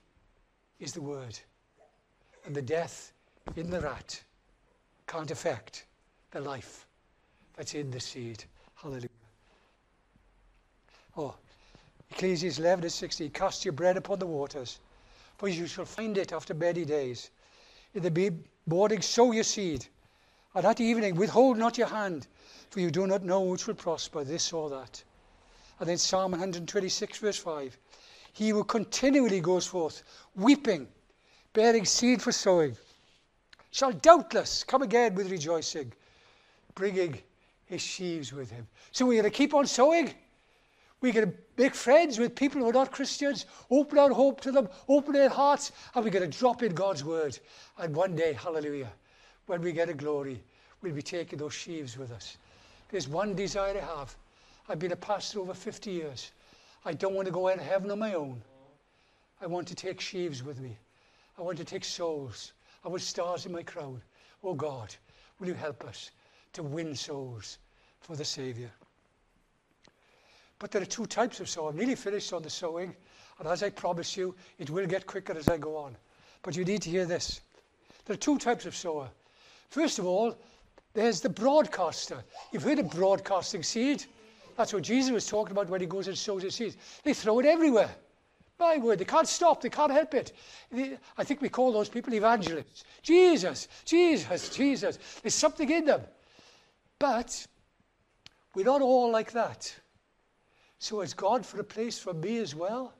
is 0.80 0.92
the 0.92 1.00
word. 1.00 1.38
And 2.46 2.54
the 2.54 2.62
death 2.62 3.12
in 3.56 3.70
the 3.70 3.80
rat 3.80 4.22
can't 5.06 5.30
affect 5.30 5.84
the 6.30 6.40
life 6.40 6.86
that's 7.56 7.74
in 7.74 7.90
the 7.90 8.00
seed. 8.00 8.44
Hallelujah. 8.76 9.08
Oh, 11.16 11.34
Ecclesiastes 12.10 12.60
11 12.60 12.84
and 12.84 12.92
16. 12.92 13.30
Cast 13.30 13.64
your 13.64 13.72
bread 13.72 13.96
upon 13.96 14.18
the 14.18 14.26
waters, 14.26 14.78
for 15.36 15.48
you 15.48 15.66
shall 15.66 15.84
find 15.84 16.16
it 16.16 16.32
after 16.32 16.54
many 16.54 16.84
days. 16.84 17.30
In 17.94 18.02
the 18.02 18.32
morning 18.66 19.02
sow 19.02 19.32
your 19.32 19.44
seed, 19.44 19.86
and 20.54 20.64
at 20.64 20.80
evening 20.80 21.16
withhold 21.16 21.58
not 21.58 21.78
your 21.78 21.88
hand, 21.88 22.26
for 22.70 22.80
you 22.80 22.90
do 22.90 23.06
not 23.06 23.24
know 23.24 23.40
which 23.40 23.66
will 23.66 23.74
prosper, 23.74 24.24
this 24.24 24.52
or 24.52 24.68
that. 24.70 25.02
And 25.80 25.88
then 25.88 25.98
Psalm 25.98 26.32
126, 26.32 27.18
verse 27.18 27.38
5. 27.38 27.78
He 28.32 28.50
who 28.50 28.64
continually 28.64 29.40
goes 29.40 29.66
forth, 29.66 30.02
weeping, 30.34 30.86
bearing 31.52 31.84
seed 31.84 32.22
for 32.22 32.32
sowing, 32.32 32.76
shall 33.70 33.92
doubtless 33.92 34.64
come 34.64 34.82
again 34.82 35.14
with 35.14 35.30
rejoicing, 35.30 35.92
bringing 36.74 37.18
his 37.66 37.82
sheaves 37.82 38.32
with 38.32 38.50
him. 38.50 38.66
So 38.92 39.06
we're 39.06 39.22
going 39.22 39.30
to 39.32 39.36
keep 39.36 39.54
on 39.54 39.66
sowing. 39.66 40.14
We're 41.00 41.12
going 41.12 41.30
to 41.30 41.34
make 41.56 41.74
friends 41.74 42.18
with 42.18 42.34
people 42.34 42.60
who 42.60 42.68
are 42.68 42.72
not 42.72 42.90
Christians, 42.90 43.46
open 43.70 43.98
our 43.98 44.10
hope 44.10 44.40
to 44.42 44.50
them, 44.50 44.68
open 44.88 45.12
their 45.12 45.28
hearts, 45.28 45.70
and 45.94 46.04
we're 46.04 46.10
going 46.10 46.28
to 46.28 46.38
drop 46.38 46.62
in 46.62 46.74
God's 46.74 47.04
word. 47.04 47.38
And 47.78 47.94
one 47.94 48.16
day, 48.16 48.32
hallelujah, 48.32 48.90
when 49.46 49.60
we 49.62 49.72
get 49.72 49.88
a 49.88 49.94
glory, 49.94 50.42
we'll 50.82 50.94
be 50.94 51.02
taking 51.02 51.38
those 51.38 51.54
sheaves 51.54 51.96
with 51.96 52.10
us. 52.10 52.36
There's 52.88 53.08
one 53.08 53.34
desire 53.34 53.76
I 53.76 53.98
have. 53.98 54.16
I've 54.68 54.78
been 54.78 54.92
a 54.92 54.96
pastor 54.96 55.40
over 55.40 55.54
50 55.54 55.90
years. 55.90 56.32
I 56.84 56.92
don't 56.92 57.14
want 57.14 57.26
to 57.26 57.32
go 57.32 57.48
into 57.48 57.64
heaven 57.64 57.90
on 57.90 57.98
my 57.98 58.14
own. 58.14 58.42
I 59.40 59.46
want 59.46 59.68
to 59.68 59.74
take 59.74 60.00
sheaves 60.00 60.42
with 60.42 60.60
me. 60.60 60.76
I 61.38 61.42
want 61.42 61.58
to 61.58 61.64
take 61.64 61.84
souls. 61.84 62.52
I 62.84 62.88
want 62.88 63.02
stars 63.02 63.46
in 63.46 63.52
my 63.52 63.62
crowd. 63.62 64.00
Oh 64.42 64.54
God, 64.54 64.94
will 65.38 65.48
you 65.48 65.54
help 65.54 65.84
us 65.84 66.10
to 66.54 66.62
win 66.62 66.94
souls 66.94 67.58
for 68.00 68.16
the 68.16 68.24
Saviour? 68.24 68.70
But 70.58 70.70
there 70.70 70.82
are 70.82 70.86
two 70.86 71.06
types 71.06 71.40
of 71.40 71.48
sowing. 71.48 71.70
I'm 71.70 71.76
nearly 71.76 71.94
finished 71.94 72.32
on 72.32 72.42
the 72.42 72.50
sowing, 72.50 72.94
and 73.38 73.48
as 73.48 73.62
I 73.62 73.70
promise 73.70 74.16
you, 74.16 74.34
it 74.58 74.70
will 74.70 74.86
get 74.86 75.06
quicker 75.06 75.36
as 75.36 75.48
I 75.48 75.56
go 75.56 75.76
on. 75.76 75.96
But 76.42 76.56
you 76.56 76.64
need 76.64 76.82
to 76.82 76.90
hear 76.90 77.04
this. 77.04 77.40
There 78.06 78.14
are 78.14 78.18
two 78.18 78.38
types 78.38 78.66
of 78.66 78.74
sower. 78.74 79.08
First 79.70 79.98
of 79.98 80.06
all, 80.06 80.36
there's 80.94 81.20
the 81.20 81.28
broadcaster. 81.28 82.24
You've 82.52 82.62
heard 82.62 82.78
of 82.78 82.90
broadcasting 82.90 83.62
seed. 83.62 84.04
That's 84.56 84.72
what 84.72 84.82
Jesus 84.82 85.12
was 85.12 85.26
talking 85.26 85.52
about 85.52 85.68
when 85.68 85.80
he 85.80 85.86
goes 85.86 86.08
and 86.08 86.18
sows 86.18 86.42
his 86.42 86.54
seed. 86.54 86.74
They 87.04 87.14
throw 87.14 87.38
it 87.38 87.46
everywhere. 87.46 87.90
My 88.58 88.76
word, 88.78 88.98
they 88.98 89.04
can't 89.04 89.28
stop, 89.28 89.60
they 89.60 89.70
can't 89.70 89.92
help 89.92 90.14
it. 90.14 90.32
I 91.16 91.22
think 91.22 91.40
we 91.40 91.48
call 91.48 91.72
those 91.72 91.88
people 91.88 92.12
evangelists. 92.12 92.82
Jesus, 93.02 93.68
Jesus, 93.84 94.48
Jesus. 94.48 94.98
There's 95.22 95.34
something 95.34 95.70
in 95.70 95.84
them. 95.84 96.00
But 96.98 97.46
we're 98.56 98.64
not 98.64 98.82
all 98.82 99.12
like 99.12 99.30
that. 99.32 99.72
So 100.80 101.00
has 101.00 101.14
God 101.14 101.46
for 101.46 101.60
a 101.60 101.64
place 101.64 101.98
for 102.00 102.12
me 102.14 102.38
as 102.38 102.56
well? 102.56 102.94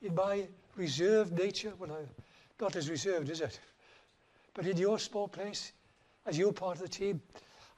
In 0.00 0.14
my 0.14 0.46
reserved 0.76 1.38
nature? 1.38 1.74
Well, 1.78 1.92
I'm 1.92 2.08
not 2.58 2.76
as 2.76 2.88
reserved, 2.88 3.28
is 3.28 3.42
it? 3.42 3.60
But 4.54 4.66
in 4.66 4.78
your 4.78 4.98
small 4.98 5.28
place, 5.28 5.72
as 6.26 6.38
you're 6.38 6.52
part 6.52 6.76
of 6.76 6.82
the 6.82 6.88
team, 6.88 7.20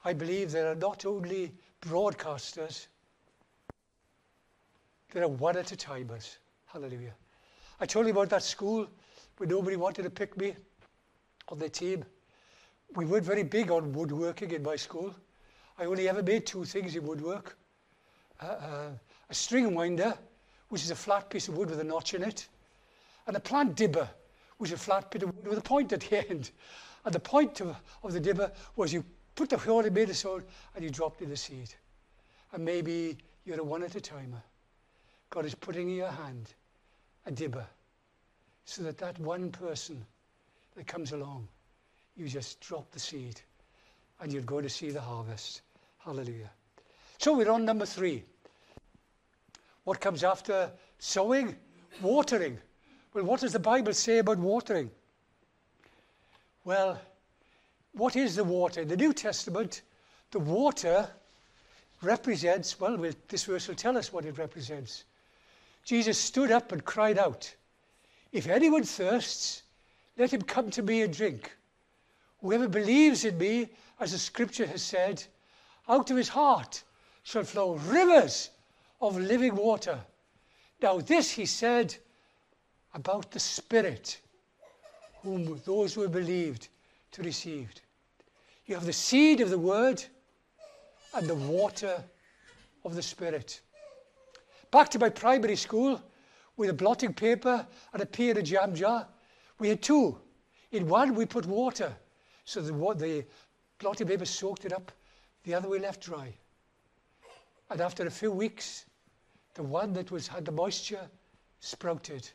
I 0.04 0.12
believe 0.12 0.52
there 0.52 0.70
are 0.70 0.74
not 0.74 1.06
only 1.06 1.52
broadcasters, 1.82 2.86
there 5.12 5.22
are 5.22 5.28
one 5.28 5.56
at 5.56 5.72
a 5.72 5.76
timers. 5.76 6.38
Hallelujah. 6.66 7.14
I 7.80 7.86
told 7.86 8.06
you 8.06 8.12
about 8.12 8.30
that 8.30 8.42
school 8.42 8.88
where 9.36 9.48
nobody 9.48 9.76
wanted 9.76 10.02
to 10.02 10.10
pick 10.10 10.36
me 10.36 10.54
on 11.48 11.58
the 11.58 11.68
team. 11.68 12.04
We 12.94 13.04
weren't 13.04 13.24
very 13.24 13.42
big 13.42 13.70
on 13.70 13.92
woodworking 13.92 14.50
in 14.50 14.62
my 14.62 14.76
school. 14.76 15.14
I 15.78 15.84
only 15.86 16.08
ever 16.08 16.22
made 16.22 16.46
two 16.46 16.64
things 16.64 16.96
in 16.96 17.06
woodwork 17.06 17.56
uh, 18.40 18.46
uh, 18.46 18.88
a 19.30 19.34
string 19.34 19.74
winder, 19.74 20.14
which 20.68 20.82
is 20.82 20.90
a 20.90 20.96
flat 20.96 21.30
piece 21.30 21.48
of 21.48 21.56
wood 21.56 21.70
with 21.70 21.80
a 21.80 21.84
notch 21.84 22.14
in 22.14 22.22
it, 22.22 22.46
and 23.26 23.36
a 23.36 23.40
plant 23.40 23.76
dibber, 23.76 24.08
which 24.58 24.70
is 24.70 24.74
a 24.74 24.82
flat 24.82 25.10
bit 25.10 25.22
of 25.22 25.34
wood 25.34 25.46
with 25.46 25.58
a 25.58 25.62
point 25.62 25.92
at 25.92 26.00
the 26.00 26.30
end. 26.30 26.50
And 27.04 27.14
the 27.14 27.20
point 27.20 27.60
of, 27.60 27.76
the 28.08 28.20
dibber 28.20 28.50
was 28.76 28.92
you 28.92 29.04
put 29.34 29.50
the 29.50 29.58
whole 29.58 29.84
in 29.84 29.92
the 29.92 30.14
soil 30.14 30.40
and 30.74 30.84
you 30.84 30.90
dropped 30.90 31.20
in 31.22 31.28
the 31.28 31.36
seed. 31.36 31.74
And 32.52 32.64
maybe 32.64 33.18
you're 33.44 33.60
a 33.60 33.64
one 33.64 33.82
at 33.82 33.94
a 33.94 34.00
timer. 34.00 34.42
God 35.30 35.44
is 35.44 35.54
putting 35.54 35.90
in 35.90 35.96
your 35.96 36.10
hand 36.10 36.54
a 37.26 37.30
dibber 37.30 37.66
so 38.64 38.82
that 38.82 38.98
that 38.98 39.18
one 39.18 39.50
person 39.50 40.04
that 40.76 40.86
comes 40.86 41.12
along, 41.12 41.48
you 42.16 42.28
just 42.28 42.60
drop 42.60 42.90
the 42.92 43.00
seed 43.00 43.40
and 44.20 44.32
you're 44.32 44.42
going 44.42 44.62
to 44.62 44.70
see 44.70 44.90
the 44.90 45.00
harvest. 45.00 45.62
Hallelujah. 45.98 46.50
So 47.18 47.36
we're 47.36 47.50
on 47.50 47.64
number 47.64 47.86
three. 47.86 48.24
What 49.84 50.00
comes 50.00 50.24
after 50.24 50.70
sowing? 50.98 51.56
Watering. 52.00 52.58
Well, 53.12 53.24
what 53.24 53.40
does 53.40 53.52
the 53.52 53.58
Bible 53.58 53.92
say 53.92 54.18
about 54.18 54.38
watering? 54.38 54.90
Well, 56.64 57.00
what 57.92 58.16
is 58.16 58.36
the 58.36 58.44
water? 58.44 58.80
In 58.80 58.88
the 58.88 58.96
New 58.96 59.12
Testament, 59.12 59.82
the 60.30 60.38
water 60.38 61.08
represents, 62.02 62.80
well, 62.80 62.96
this 63.28 63.44
verse 63.44 63.68
will 63.68 63.74
tell 63.74 63.96
us 63.96 64.12
what 64.12 64.24
it 64.24 64.38
represents. 64.38 65.04
Jesus 65.84 66.18
stood 66.18 66.50
up 66.50 66.72
and 66.72 66.84
cried 66.84 67.18
out, 67.18 67.54
If 68.32 68.48
anyone 68.48 68.84
thirsts, 68.84 69.62
let 70.16 70.32
him 70.32 70.42
come 70.42 70.70
to 70.70 70.82
me 70.82 71.02
and 71.02 71.14
drink. 71.14 71.52
Whoever 72.40 72.68
believes 72.68 73.24
in 73.24 73.38
me, 73.38 73.68
as 74.00 74.12
the 74.12 74.18
scripture 74.18 74.66
has 74.66 74.82
said, 74.82 75.22
out 75.88 76.10
of 76.10 76.16
his 76.16 76.28
heart 76.28 76.82
shall 77.22 77.44
flow 77.44 77.74
rivers 77.74 78.50
of 79.00 79.18
living 79.18 79.54
water. 79.54 79.98
Now, 80.80 80.98
this 80.98 81.30
he 81.30 81.46
said 81.46 81.94
about 82.94 83.30
the 83.30 83.40
Spirit, 83.40 84.20
whom 85.24 85.60
those 85.64 85.94
who 85.94 86.06
believed 86.08 86.68
to 87.12 87.22
received. 87.22 87.80
You 88.66 88.74
have 88.74 88.86
the 88.86 88.92
seed 88.92 89.40
of 89.40 89.50
the 89.50 89.58
word 89.58 90.04
and 91.14 91.26
the 91.26 91.34
water 91.34 92.02
of 92.84 92.94
the 92.94 93.02
Spirit. 93.02 93.60
Back 94.70 94.90
to 94.90 94.98
my 94.98 95.08
primary 95.08 95.56
school 95.56 96.00
with 96.56 96.70
a 96.70 96.74
blotting 96.74 97.14
paper 97.14 97.66
and 97.92 98.02
a 98.02 98.06
pea 98.06 98.30
and 98.30 98.38
a 98.38 98.42
jam 98.42 98.74
jar. 98.74 99.08
We 99.58 99.68
had 99.68 99.82
two. 99.82 100.18
In 100.72 100.88
one, 100.88 101.14
we 101.14 101.24
put 101.24 101.46
water, 101.46 101.92
so 102.44 102.60
the, 102.60 102.72
the 102.94 103.24
blotting 103.78 104.06
paper 104.06 104.24
soaked 104.24 104.64
it 104.64 104.72
up. 104.72 104.92
The 105.44 105.54
other 105.54 105.68
we 105.68 105.78
left 105.78 106.02
dry. 106.02 106.34
And 107.70 107.80
after 107.80 108.06
a 108.06 108.10
few 108.10 108.32
weeks, 108.32 108.84
the 109.54 109.62
one 109.62 109.92
that 109.92 110.10
was 110.10 110.26
had 110.26 110.44
the 110.44 110.52
moisture 110.52 111.08
sprouted. 111.60 112.28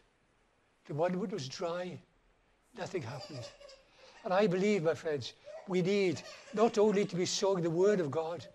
The 0.86 0.94
one 0.94 1.12
that 1.12 1.32
was 1.32 1.48
dry, 1.48 2.00
nothing 2.78 3.02
happened. 3.02 3.48
And 4.24 4.34
I 4.34 4.48
believe, 4.48 4.84
my 4.84 4.94
friends, 4.94 5.34
we 5.68 5.82
need 5.82 6.22
not 6.54 6.78
only 6.78 7.06
to 7.06 7.16
be 7.16 7.26
sowing 7.26 7.64
the 7.64 7.70
word 7.70 8.00
of 8.00 8.12
God, 8.12 8.46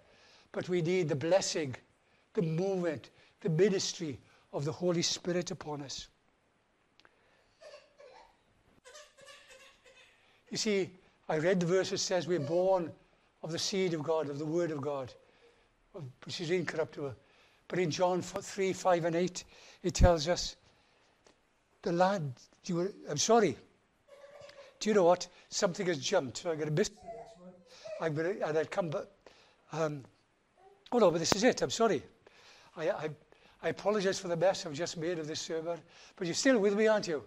but 0.52 0.68
we 0.68 0.82
need 0.82 1.08
the 1.08 1.16
blessing, 1.16 1.74
the 2.34 2.42
movement, 2.42 3.10
the 3.40 3.48
ministry 3.48 4.18
of 4.52 4.64
the 4.64 4.72
Holy 4.72 5.02
Spirit 5.02 5.50
upon 5.50 5.82
us. 5.82 6.08
You 10.50 10.56
see, 10.56 10.90
I 11.28 11.38
read 11.38 11.58
the 11.58 11.66
verse 11.66 11.90
that 11.90 11.98
says 11.98 12.28
we're 12.28 12.38
born 12.38 12.92
of 13.42 13.50
the 13.50 13.58
seed 13.58 13.94
of 13.94 14.02
God, 14.02 14.30
of 14.30 14.38
the 14.38 14.46
Word 14.46 14.70
of 14.70 14.80
God, 14.80 15.12
which 16.24 16.40
is 16.40 16.50
incorruptible. 16.50 17.14
But 17.66 17.78
in 17.78 17.90
John 17.90 18.22
3, 18.22 18.72
5, 18.72 19.04
and 19.04 19.16
8, 19.16 19.44
it 19.82 19.94
tells 19.94 20.28
us 20.28 20.56
the 21.82 21.92
lad, 21.92 22.32
you 22.66 22.76
were, 22.76 22.92
I'm 23.10 23.18
sorry. 23.18 23.56
Do 24.84 24.90
you 24.90 24.94
know 24.94 25.04
what? 25.04 25.26
Something 25.48 25.86
has 25.86 25.98
jumped. 25.98 26.44
I'm 26.44 26.56
going 26.56 26.68
to 26.68 26.70
miss 26.70 26.90
I'm 28.02 28.14
going 28.14 28.36
to, 28.36 28.46
and 28.46 28.58
I'll 28.58 28.66
come 28.66 28.90
back. 28.90 29.04
Um, 29.72 30.04
oh 30.92 30.98
no, 30.98 31.10
but 31.10 31.20
this 31.20 31.34
is 31.34 31.42
it. 31.42 31.62
I'm 31.62 31.70
sorry. 31.70 32.02
I, 32.76 32.90
I, 32.90 33.08
I 33.62 33.68
apologize 33.70 34.18
for 34.18 34.28
the 34.28 34.36
mess 34.36 34.66
I've 34.66 34.74
just 34.74 34.98
made 34.98 35.18
of 35.18 35.26
this 35.26 35.40
sermon. 35.40 35.78
But 36.16 36.26
you're 36.26 36.34
still 36.34 36.58
with 36.58 36.76
me, 36.76 36.86
aren't 36.86 37.08
you? 37.08 37.24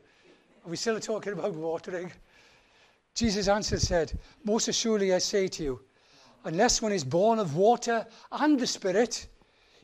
Are 0.66 0.70
we 0.70 0.78
still 0.78 1.00
talking 1.00 1.34
about 1.34 1.56
watering? 1.56 2.12
Jesus 3.16 3.48
answered 3.48 3.82
said, 3.82 4.20
Most 4.44 4.68
assuredly 4.68 5.12
I 5.16 5.18
say 5.18 5.48
to 5.48 5.64
you, 5.64 5.80
unless 6.44 6.80
one 6.80 6.92
is 6.92 7.04
born 7.04 7.40
of 7.40 7.56
water 7.56 8.06
and 8.34 8.60
the 8.60 8.68
Spirit, 8.68 9.26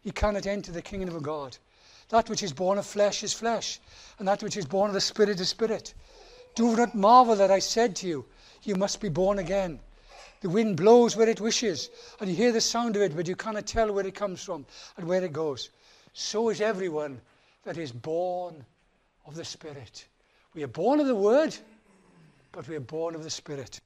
he 0.04 0.12
cannot 0.12 0.46
enter 0.46 0.72
the 0.72 0.84
kingdom 0.84 1.16
of 1.16 1.24
God. 1.24 1.58
That 2.10 2.30
which 2.30 2.44
is 2.44 2.54
born 2.54 2.78
of 2.78 2.86
flesh 2.86 3.24
is 3.24 3.34
flesh, 3.34 3.80
and 4.20 4.28
that 4.28 4.44
which 4.44 4.58
is 4.58 4.66
born 4.68 4.92
of 4.92 4.94
the 4.94 5.02
Spirit 5.02 5.40
is 5.40 5.50
spirit. 5.50 5.96
Do 6.56 6.76
not 6.76 6.96
marvel 6.96 7.36
that 7.36 7.52
I 7.52 7.60
said 7.60 7.96
to 7.98 8.08
you, 8.08 8.26
You 8.64 8.76
must 8.76 9.02
be 9.02 9.10
born 9.10 9.40
again. 9.40 9.80
The 10.42 10.50
wind 10.50 10.78
blows 10.78 11.16
where 11.16 11.30
it 11.30 11.40
wishes, 11.40 11.90
and 12.20 12.30
you 12.30 12.36
hear 12.36 12.52
the 12.52 12.62
sound 12.62 12.96
of 12.96 13.02
it, 13.02 13.16
but 13.16 13.28
you 13.28 13.36
cannot 13.36 13.66
tell 13.66 13.92
where 13.92 14.06
it 14.06 14.14
comes 14.14 14.44
from 14.44 14.66
and 14.98 15.08
where 15.08 15.24
it 15.24 15.32
goes. 15.32 15.70
So 16.14 16.50
is 16.50 16.62
everyone 16.62 17.22
that 17.64 17.78
is 17.78 17.92
born 17.92 18.66
of 19.26 19.36
the 19.36 19.46
Spirit. 19.46 20.06
We 20.54 20.64
are 20.64 20.68
born 20.68 21.00
of 21.00 21.08
the 21.08 21.16
Word, 21.16 21.56
but 22.52 22.68
we 22.68 22.76
are 22.76 22.82
born 22.82 23.16
of 23.16 23.24
the 23.24 23.30
Spirit. 23.30 23.80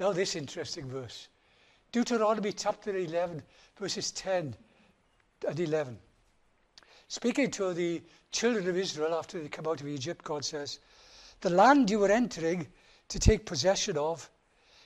Now, 0.00 0.12
this 0.12 0.34
interesting 0.36 0.88
verse 0.88 1.28
Deuteronomy 1.92 2.52
chapter 2.52 2.96
11, 2.96 3.42
verses 3.78 4.10
10 4.12 4.56
and 5.46 5.60
11. 5.60 5.98
Speaking 7.08 7.50
to 7.52 7.74
the 7.74 8.02
children 8.30 8.66
of 8.68 8.76
Israel 8.76 9.14
after 9.14 9.38
they 9.38 9.48
come 9.48 9.66
out 9.66 9.82
of 9.82 9.86
Egypt, 9.86 10.24
God 10.24 10.44
says, 10.44 10.78
The 11.42 11.50
land 11.50 11.90
you 11.90 11.98
were 11.98 12.10
entering 12.10 12.68
to 13.08 13.18
take 13.18 13.46
possession 13.46 13.98
of 13.98 14.30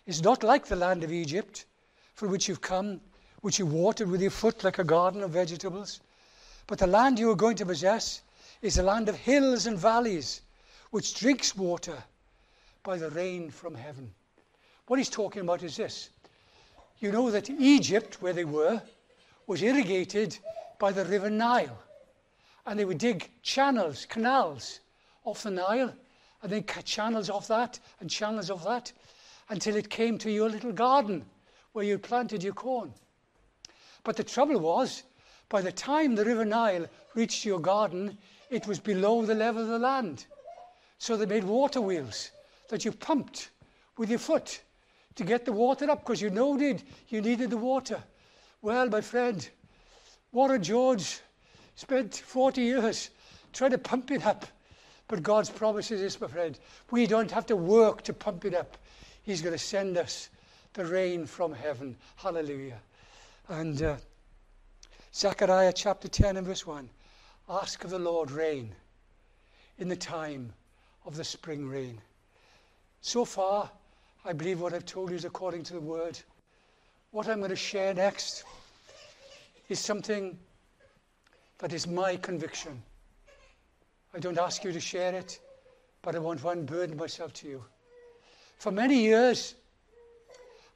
is 0.06 0.22
not 0.22 0.42
like 0.42 0.66
the 0.66 0.74
land 0.74 1.04
of 1.04 1.12
Egypt, 1.12 1.66
for 2.14 2.28
which 2.28 2.48
you've 2.48 2.62
come, 2.62 3.02
which 3.42 3.58
you 3.58 3.66
watered 3.66 4.08
with 4.08 4.22
your 4.22 4.30
foot 4.30 4.64
like 4.64 4.78
a 4.78 4.84
garden 4.84 5.22
of 5.22 5.32
vegetables. 5.32 6.00
But 6.66 6.78
the 6.78 6.86
land 6.86 7.18
you 7.18 7.30
are 7.30 7.36
going 7.36 7.56
to 7.56 7.66
possess 7.66 8.22
is 8.62 8.78
a 8.78 8.82
land 8.82 9.10
of 9.10 9.16
hills 9.16 9.66
and 9.66 9.78
valleys, 9.78 10.40
which 10.92 11.14
drinks 11.14 11.54
water 11.54 12.02
by 12.82 12.96
the 12.96 13.10
rain 13.10 13.50
from 13.50 13.74
heaven. 13.74 14.14
What 14.86 14.98
he's 14.98 15.10
talking 15.10 15.42
about 15.42 15.62
is 15.62 15.76
this. 15.76 16.08
You 17.00 17.12
know 17.12 17.30
that 17.30 17.50
Egypt, 17.50 18.22
where 18.22 18.32
they 18.32 18.46
were, 18.46 18.80
was 19.46 19.60
irrigated 19.60 20.38
by 20.78 20.90
the 20.90 21.04
river 21.04 21.28
Nile. 21.28 21.78
And 22.64 22.78
they 22.78 22.86
would 22.86 22.98
dig 22.98 23.30
channels, 23.42 24.06
canals 24.06 24.80
off 25.22 25.42
the 25.42 25.50
Nile, 25.50 25.92
and 26.46 26.64
then 26.64 26.84
channels 26.84 27.28
off 27.28 27.48
that 27.48 27.80
and 27.98 28.08
channels 28.08 28.52
off 28.52 28.62
that 28.62 28.92
until 29.48 29.74
it 29.74 29.90
came 29.90 30.16
to 30.16 30.30
your 30.30 30.48
little 30.48 30.70
garden 30.70 31.24
where 31.72 31.84
you 31.84 31.98
planted 31.98 32.40
your 32.40 32.52
corn. 32.52 32.94
But 34.04 34.16
the 34.16 34.22
trouble 34.22 34.60
was, 34.60 35.02
by 35.48 35.60
the 35.60 35.72
time 35.72 36.14
the 36.14 36.24
River 36.24 36.44
Nile 36.44 36.86
reached 37.16 37.44
your 37.44 37.58
garden, 37.58 38.16
it 38.48 38.64
was 38.68 38.78
below 38.78 39.24
the 39.24 39.34
level 39.34 39.62
of 39.62 39.66
the 39.66 39.78
land. 39.80 40.26
So 40.98 41.16
they 41.16 41.26
made 41.26 41.42
water 41.42 41.80
wheels 41.80 42.30
that 42.68 42.84
you 42.84 42.92
pumped 42.92 43.50
with 43.98 44.08
your 44.08 44.20
foot 44.20 44.62
to 45.16 45.24
get 45.24 45.46
the 45.46 45.52
water 45.52 45.90
up 45.90 46.04
because 46.04 46.22
you 46.22 46.30
know 46.30 46.56
did 46.56 46.84
you 47.08 47.22
needed 47.22 47.50
the 47.50 47.56
water. 47.56 48.00
Well, 48.62 48.88
my 48.88 49.00
friend, 49.00 49.48
Warren 50.30 50.62
George 50.62 51.18
spent 51.74 52.14
40 52.14 52.60
years 52.62 53.10
trying 53.52 53.72
to 53.72 53.78
pump 53.78 54.12
it 54.12 54.24
up. 54.24 54.46
But 55.08 55.22
God's 55.22 55.50
promise 55.50 55.90
is 55.90 56.00
this, 56.00 56.20
my 56.20 56.26
friend. 56.26 56.58
We 56.90 57.06
don't 57.06 57.30
have 57.30 57.46
to 57.46 57.56
work 57.56 58.02
to 58.02 58.12
pump 58.12 58.44
it 58.44 58.54
up. 58.54 58.76
He's 59.22 59.40
going 59.40 59.54
to 59.54 59.58
send 59.58 59.96
us 59.96 60.30
the 60.72 60.84
rain 60.84 61.26
from 61.26 61.52
heaven. 61.52 61.96
Hallelujah. 62.16 62.80
And 63.48 63.80
uh, 63.82 63.96
Zechariah 65.14 65.72
chapter 65.72 66.08
10 66.08 66.36
and 66.36 66.46
verse 66.46 66.66
1 66.66 66.88
Ask 67.48 67.84
of 67.84 67.90
the 67.90 67.98
Lord 67.98 68.30
rain 68.30 68.74
in 69.78 69.88
the 69.88 69.96
time 69.96 70.52
of 71.04 71.16
the 71.16 71.24
spring 71.24 71.68
rain. 71.68 72.00
So 73.00 73.24
far, 73.24 73.70
I 74.24 74.32
believe 74.32 74.60
what 74.60 74.74
I've 74.74 74.84
told 74.84 75.10
you 75.10 75.16
is 75.16 75.24
according 75.24 75.62
to 75.64 75.74
the 75.74 75.80
word. 75.80 76.18
What 77.12 77.28
I'm 77.28 77.38
going 77.38 77.50
to 77.50 77.56
share 77.56 77.94
next 77.94 78.42
is 79.68 79.78
something 79.78 80.36
that 81.58 81.72
is 81.72 81.86
my 81.86 82.16
conviction. 82.16 82.82
I 84.16 84.18
don't 84.18 84.38
ask 84.38 84.64
you 84.64 84.72
to 84.72 84.80
share 84.80 85.14
it, 85.14 85.38
but 86.00 86.16
I 86.16 86.20
want 86.20 86.40
to 86.40 86.48
unburden 86.48 86.96
myself 86.96 87.34
to 87.34 87.48
you. 87.48 87.62
For 88.56 88.72
many 88.72 89.02
years, 89.02 89.54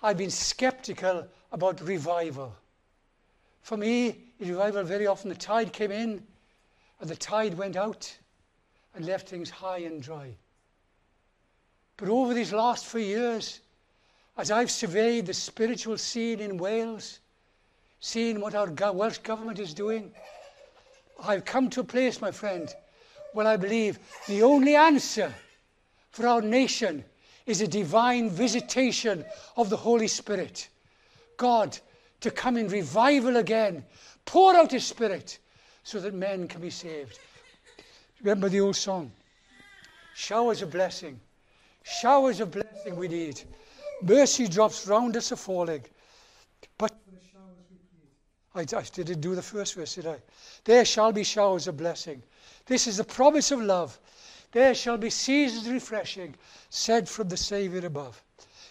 I've 0.03 0.19
been 0.19 0.31
skeptical 0.31 1.27
about 1.51 1.81
revival. 1.81 2.55
For 3.63 3.79
me, 3.79 4.19
revival 4.39 4.85
very 4.85 5.07
often 5.07 5.31
the 5.31 5.35
tide 5.35 5.73
came 5.73 5.91
in 5.91 6.23
and 7.01 7.09
the 7.09 7.17
tide 7.17 7.57
went 7.57 7.77
out 7.77 8.15
and 8.95 9.07
left 9.07 9.31
things 9.31 9.49
high 9.49 9.79
and 9.79 10.03
dry. 10.03 10.35
But 11.97 12.11
over 12.11 12.35
these 12.35 12.53
last 12.53 12.85
few 12.85 13.01
years, 13.01 13.61
as 14.37 14.51
I've 14.51 14.71
surveyed 14.71 15.25
the 15.25 15.35
spiritual 15.35 15.97
scene 15.97 16.41
in 16.41 16.59
Wales, 16.59 17.21
seeing 18.01 18.39
what 18.39 18.55
our 18.55 18.71
Welsh 18.93 19.19
government 19.19 19.59
is 19.59 19.73
doing, 19.73 20.13
I've 21.25 21.47
come 21.47 21.71
to 21.71 21.81
a 21.81 21.85
place, 21.85 22.21
my 22.21 22.33
friend, 22.33 22.75
where 23.33 23.47
I 23.47 23.57
believe 23.57 23.99
the 24.27 24.43
only 24.43 24.75
answer 24.75 25.33
for 26.11 26.27
our 26.27 26.43
nation 26.43 27.05
is 27.47 27.61
a 27.61 27.67
divine 27.67 28.31
visitation 28.31 29.25
of 29.57 29.71
the 29.71 29.77
Holy 29.77 30.09
Spirit. 30.09 30.69
God 31.37 31.79
to 32.21 32.31
come 32.31 32.57
in 32.57 32.69
revival 32.69 33.37
again, 33.37 33.85
pour 34.27 34.55
out 34.55 34.73
His 34.73 34.87
Spirit 34.87 35.39
so 35.83 36.01
that 36.01 36.15
men 36.15 36.47
can 36.49 36.61
be 36.61 36.71
saved. 36.71 37.19
Remember 38.21 38.49
the 38.49 38.61
old 38.61 38.77
song? 38.77 39.11
Showers 40.15 40.61
of 40.61 40.71
blessing 40.71 41.19
Showers 41.83 42.41
of 42.41 42.51
blessing 42.51 42.97
we 42.97 43.09
need. 43.09 43.41
Mercy 44.03 44.49
drops 44.49 44.87
round 44.87 45.17
us 45.17 45.33
a 45.33 45.37
falling. 45.37 45.85
But 46.79 46.93
I, 48.55 48.61
I 48.61 48.65
didn't 48.65 49.21
do 49.21 49.35
the 49.35 49.43
first 49.43 49.75
verse, 49.75 49.95
did 49.95 50.07
I? 50.07 50.17
There 50.65 50.85
shall 50.85 51.13
be 51.13 51.25
showers 51.25 51.69
of 51.69 51.77
blessing. 51.77 52.23
This 52.67 52.87
is 52.87 52.99
the 52.99 53.05
promise 53.05 53.51
of 53.51 53.61
love. 53.61 53.99
There 54.53 54.75
shall 54.75 54.97
be 54.97 55.11
seasons 55.11 55.69
refreshing, 55.69 56.35
said 56.69 57.09
from 57.09 57.29
the 57.29 57.37
Saviour 57.37 57.87
above. 57.87 58.23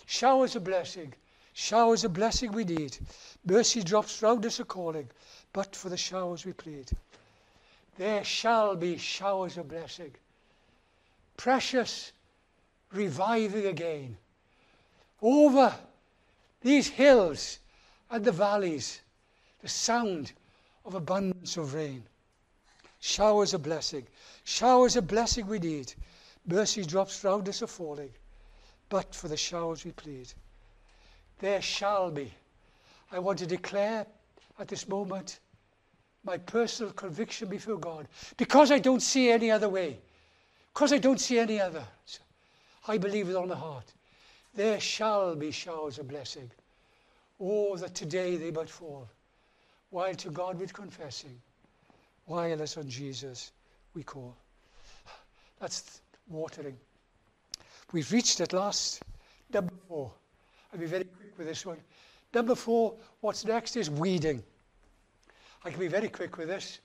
Showers 0.06 0.56
of 0.56 0.64
blessing, 0.64 1.14
showers 1.54 2.04
of 2.04 2.14
blessing 2.14 2.52
we 2.52 2.64
need. 2.64 2.98
Mercy 3.46 3.84
drops 3.84 4.22
round 4.22 4.46
us 4.46 4.60
a 4.60 4.66
calling, 4.66 5.10
but 5.54 5.76
for 5.76 5.90
the 5.90 5.98
showers 5.98 6.46
we 6.46 6.54
plead. 6.54 6.90
There 7.98 8.24
shall 8.24 8.76
be 8.76 8.98
showers 8.98 9.58
of 9.58 9.68
blessing. 9.68 10.16
Precious 11.38 12.12
reviving 12.92 13.66
again 13.66 14.18
over 15.22 15.76
these 16.62 16.88
hills 16.88 17.60
and 18.10 18.24
the 18.24 18.32
valleys, 18.32 19.02
the 19.62 19.70
sound 19.70 20.34
of 20.86 20.96
abundance 20.96 21.58
of 21.58 21.74
rain. 21.74 22.04
Showers 23.00 23.54
of 23.54 23.64
blessing. 23.64 24.06
Showers 24.44 24.96
of 24.96 25.08
blessing 25.08 25.48
we 25.48 25.60
need. 25.60 25.94
Mercy 26.46 26.84
drops 26.84 27.24
round 27.24 27.48
us 27.48 27.62
are 27.62 27.68
falling. 27.68 28.12
But 28.90 29.16
for 29.16 29.28
the 29.28 29.38
showers 29.38 29.86
we 29.86 29.92
plead. 29.92 30.32
There 31.40 31.62
shall 31.62 32.12
be. 32.12 32.34
I 33.12 33.20
want 33.20 33.40
to 33.40 33.46
declare 33.46 34.06
at 34.60 34.68
this 34.68 34.88
moment 34.88 35.40
my 36.24 36.38
personal 36.38 36.92
conviction 36.92 37.48
before 37.48 37.78
God. 37.78 38.08
Because 38.38 38.72
I 38.72 38.80
don't 38.80 39.02
see 39.02 39.30
any 39.32 39.50
other 39.50 39.70
way. 39.70 39.98
Because 40.74 40.92
I 40.92 40.98
don't 40.98 41.20
see 41.20 41.40
any 41.40 41.60
other. 41.60 41.86
I 42.88 42.98
believe 42.98 43.28
with 43.28 43.36
all 43.36 43.48
my 43.48 43.56
heart. 43.56 43.86
There 44.54 44.80
shall 44.80 45.36
be 45.36 45.52
showers 45.52 46.00
of 46.00 46.08
blessing. 46.08 46.50
Oh, 47.40 47.78
that 47.78 47.96
today 47.96 48.36
they 48.36 48.52
might 48.52 48.70
fall. 48.70 49.08
While 49.92 50.16
to 50.16 50.30
God 50.30 50.60
with 50.60 50.74
confessing. 50.74 51.42
While 52.30 52.62
as 52.62 52.78
on 52.78 52.88
Jesus 52.88 53.52
we 53.96 54.04
call. 54.04 54.36
That's 55.60 56.02
watering. 56.30 56.78
We've 57.92 58.12
reached 58.12 58.40
at 58.40 58.54
last 58.54 59.02
number 59.52 59.74
four. 59.88 60.12
I'll 60.72 60.80
be 60.80 60.86
very 60.86 61.06
quick 61.06 61.36
with 61.40 61.48
this 61.48 61.66
one. 61.66 61.78
Number 62.32 62.54
four, 62.54 62.94
what's 63.22 63.46
next 63.46 63.78
is 63.78 63.90
weeding. 63.90 64.44
I 65.66 65.72
can 65.72 65.80
be 65.80 65.88
very 65.88 66.08
quick 66.08 66.38
with 66.38 66.50
this. 66.50 66.78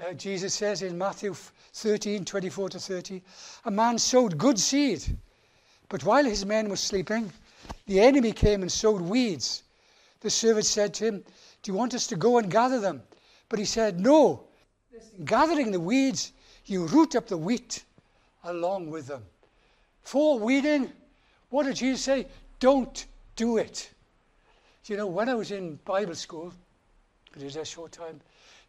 Uh, 0.00 0.12
Jesus 0.12 0.54
says 0.54 0.82
in 0.82 0.96
Matthew 0.96 1.34
13, 1.72 2.24
24 2.24 2.68
to 2.68 2.78
30, 2.78 3.22
a 3.64 3.72
man 3.72 3.98
sowed 3.98 4.38
good 4.38 4.56
seed, 4.56 5.02
but 5.88 6.04
while 6.04 6.24
his 6.24 6.46
men 6.46 6.68
were 6.68 6.76
sleeping, 6.76 7.32
the 7.88 7.98
enemy 7.98 8.30
came 8.30 8.62
and 8.62 8.70
sowed 8.70 9.00
weeds. 9.00 9.64
The 10.20 10.30
servant 10.30 10.66
said 10.66 10.94
to 10.94 11.06
him, 11.06 11.24
Do 11.64 11.72
you 11.72 11.76
want 11.76 11.92
us 11.92 12.06
to 12.06 12.14
go 12.14 12.38
and 12.38 12.48
gather 12.48 12.78
them? 12.78 13.02
But 13.48 13.58
he 13.58 13.64
said, 13.64 13.98
No. 13.98 14.44
Gathering 15.24 15.72
the 15.72 15.80
weeds, 15.80 16.32
you 16.66 16.86
root 16.86 17.16
up 17.16 17.26
the 17.26 17.36
wheat 17.36 17.84
along 18.44 18.90
with 18.90 19.06
them. 19.06 19.22
For 20.02 20.38
weeding, 20.38 20.90
what 21.50 21.64
did 21.66 21.76
Jesus 21.76 22.02
say? 22.02 22.26
Don't 22.58 23.06
do 23.36 23.58
it. 23.58 23.90
You 24.86 24.96
know, 24.96 25.06
when 25.06 25.28
I 25.28 25.34
was 25.34 25.50
in 25.50 25.76
Bible 25.84 26.14
school, 26.14 26.52
it 27.36 27.44
was 27.44 27.56
a 27.56 27.64
short 27.64 27.92
time, 27.92 28.20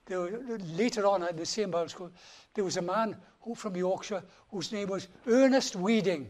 were, 0.10 0.60
later 0.76 1.06
on 1.08 1.24
at 1.24 1.38
the 1.38 1.46
same 1.46 1.72
Bible 1.72 1.90
school, 1.90 2.12
there 2.54 2.64
was 2.64 2.78
a 2.78 2.82
man 2.82 3.16
who, 3.42 3.56
from 3.56 3.76
Yorkshire 3.76 4.24
whose 4.52 4.72
name 4.72 4.90
was 4.90 5.08
Ernest 5.28 5.76
Weeding. 5.76 6.30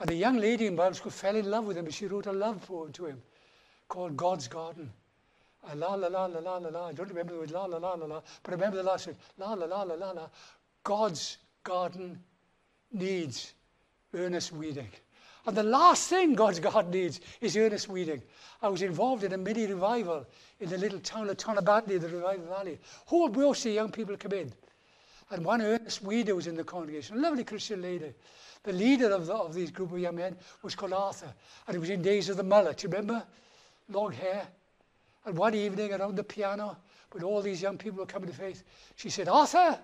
And 0.00 0.10
a 0.10 0.14
young 0.14 0.36
lady 0.36 0.66
in 0.66 0.76
Bible 0.76 0.94
school 0.94 1.10
fell 1.10 1.36
in 1.36 1.50
love 1.50 1.64
with 1.64 1.76
him 1.76 1.86
and 1.86 1.94
she 1.94 2.06
wrote 2.06 2.26
a 2.26 2.32
love 2.32 2.64
poem 2.66 2.92
to 2.92 3.06
him 3.06 3.22
called 3.88 4.16
God's 4.16 4.48
Garden. 4.48 4.92
Uh, 5.70 5.74
la 5.76 5.94
la 5.94 6.08
la 6.08 6.26
la 6.26 6.38
la 6.38 6.56
la 6.56 6.68
la. 6.68 6.86
I 6.88 6.92
don't 6.92 7.08
remember 7.08 7.32
the 7.32 7.38
word 7.40 7.50
la 7.50 7.64
la 7.64 7.78
la 7.78 7.94
la 7.94 8.06
la, 8.06 8.20
but 8.42 8.52
I 8.52 8.54
remember 8.56 8.76
the 8.76 8.82
last 8.82 9.06
word 9.06 9.16
la 9.38 9.54
la 9.54 9.66
la 9.66 9.82
la 9.82 9.94
la 9.94 10.10
la. 10.10 10.28
God's 10.82 11.38
garden 11.62 12.18
needs 12.92 13.54
earnest 14.14 14.52
weeding. 14.52 14.88
And 15.46 15.56
the 15.56 15.62
last 15.62 16.08
thing 16.08 16.34
God's 16.34 16.60
garden 16.60 16.90
needs 16.90 17.20
is 17.40 17.56
earnest 17.56 17.88
weeding. 17.88 18.22
I 18.62 18.68
was 18.68 18.82
involved 18.82 19.24
in 19.24 19.32
a 19.32 19.38
mini 19.38 19.66
revival 19.66 20.26
in 20.60 20.70
the 20.70 20.78
little 20.78 21.00
town 21.00 21.28
of 21.28 21.36
Tonabatney, 21.36 22.00
the 22.00 22.08
Revival 22.08 22.46
Valley. 22.46 22.78
Whole 23.06 23.26
of 23.26 23.64
young 23.66 23.90
people 23.90 24.16
come 24.16 24.32
in. 24.32 24.52
And 25.30 25.44
one 25.44 25.60
earnest 25.60 26.02
weeder 26.02 26.34
was 26.34 26.46
in 26.46 26.56
the 26.56 26.64
congregation, 26.64 27.16
a 27.16 27.20
lovely 27.20 27.44
Christian 27.44 27.82
lady. 27.82 28.12
The 28.62 28.72
leader 28.72 29.10
of, 29.10 29.26
the, 29.26 29.34
of 29.34 29.52
these 29.52 29.70
group 29.70 29.92
of 29.92 29.98
young 29.98 30.16
men 30.16 30.36
was 30.62 30.74
called 30.74 30.94
Arthur. 30.94 31.32
And 31.66 31.76
it 31.76 31.80
was 31.80 31.90
in 31.90 32.00
days 32.00 32.30
of 32.30 32.38
the 32.38 32.42
mullet, 32.42 32.78
Do 32.78 32.86
you 32.86 32.92
remember? 32.92 33.22
Long 33.90 34.12
hair. 34.12 34.46
And 35.24 35.36
one 35.36 35.54
evening 35.54 35.92
around 35.92 36.16
the 36.16 36.24
piano, 36.24 36.76
when 37.12 37.22
all 37.22 37.40
these 37.40 37.62
young 37.62 37.78
people 37.78 38.00
were 38.00 38.06
coming 38.06 38.28
to 38.28 38.34
faith, 38.34 38.62
she 38.96 39.08
said, 39.08 39.28
Arthur, 39.28 39.78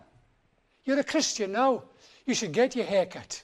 you're 0.85 0.99
a 0.99 1.05
Christian 1.05 1.53
now. 1.53 1.85
You 2.27 2.35
should 2.35 2.53
get 2.53 2.77
your 2.77 2.85
hair 2.85 3.07
cut. 3.07 3.43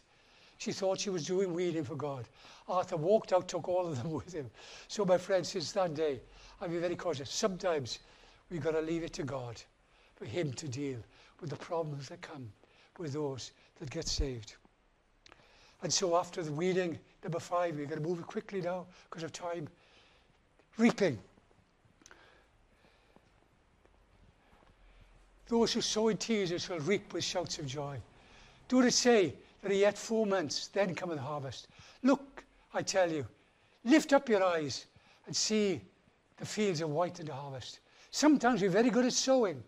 She 0.59 0.72
thought 0.72 1.00
she 1.00 1.11
was 1.11 1.26
doing 1.26 1.52
weeding 1.52 1.85
for 1.85 1.96
God. 1.96 2.26
Arthur 2.68 2.96
walked 2.96 3.32
out, 3.32 3.48
took 3.48 3.68
all 3.68 3.87
of 3.87 4.02
them 4.02 4.11
with 4.12 4.32
him. 4.32 4.50
So, 4.88 5.04
my 5.04 5.18
friends, 5.18 5.48
since 5.48 5.72
that 5.72 5.94
day, 5.94 6.20
I've 6.61 6.70
been 6.70 6.80
very 6.80 6.96
cautious. 6.96 7.30
Sometimes 7.30 7.98
we've 8.50 8.62
got 8.62 8.72
to 8.72 8.80
leave 8.80 9.02
it 9.02 9.12
to 9.14 9.22
God 9.22 9.61
for 10.16 10.24
Him 10.24 10.52
to 10.54 10.68
deal 10.68 10.98
with 11.40 11.50
the 11.50 11.56
problems 11.56 12.09
that 12.09 12.22
come 12.22 12.50
with 12.98 13.12
those 13.12 13.52
that 13.78 13.90
get 13.90 14.09
saved. 14.09 14.54
And 15.82 15.92
so, 15.92 16.16
after 16.16 16.42
the 16.42 16.52
weeding, 16.52 16.98
number 17.22 17.38
five, 17.38 17.76
we're 17.76 17.87
going 17.87 18.02
to 18.02 18.09
move 18.09 18.18
it 18.18 18.26
quickly 18.26 18.62
now 18.62 18.87
because 19.11 19.22
of 19.22 19.32
time. 19.32 19.68
Reaping. 20.78 21.18
Those 25.48 25.72
who 25.72 25.80
sow 25.80 26.09
in 26.09 26.16
tears 26.16 26.62
shall 26.62 26.80
reap 26.80 27.12
with 27.12 27.24
shouts 27.24 27.59
of 27.59 27.66
joy. 27.66 27.98
Do 28.68 28.80
it 28.82 28.90
say, 28.92 29.35
that 29.62 29.72
are 29.72 29.74
yet 29.74 29.98
four 29.98 30.26
months, 30.26 30.68
then 30.68 30.94
cometh 30.94 31.16
the 31.16 31.22
harvest. 31.22 31.68
Look, 32.02 32.44
I 32.72 32.82
tell 32.82 33.11
you, 33.11 33.26
lift 33.85 34.12
up 34.12 34.28
your 34.28 34.44
eyes 34.44 34.87
and 35.26 35.35
see 35.35 35.80
the 36.37 36.46
fields 36.46 36.82
are 36.82 36.87
white 36.87 37.18
in 37.20 37.26
the 37.26 37.35
harvest. 37.35 37.80
Sometimes 38.11 38.62
we're 38.62 38.70
very 38.70 38.90
good 38.90 39.06
at 39.06 39.12
sowing, 39.12 39.62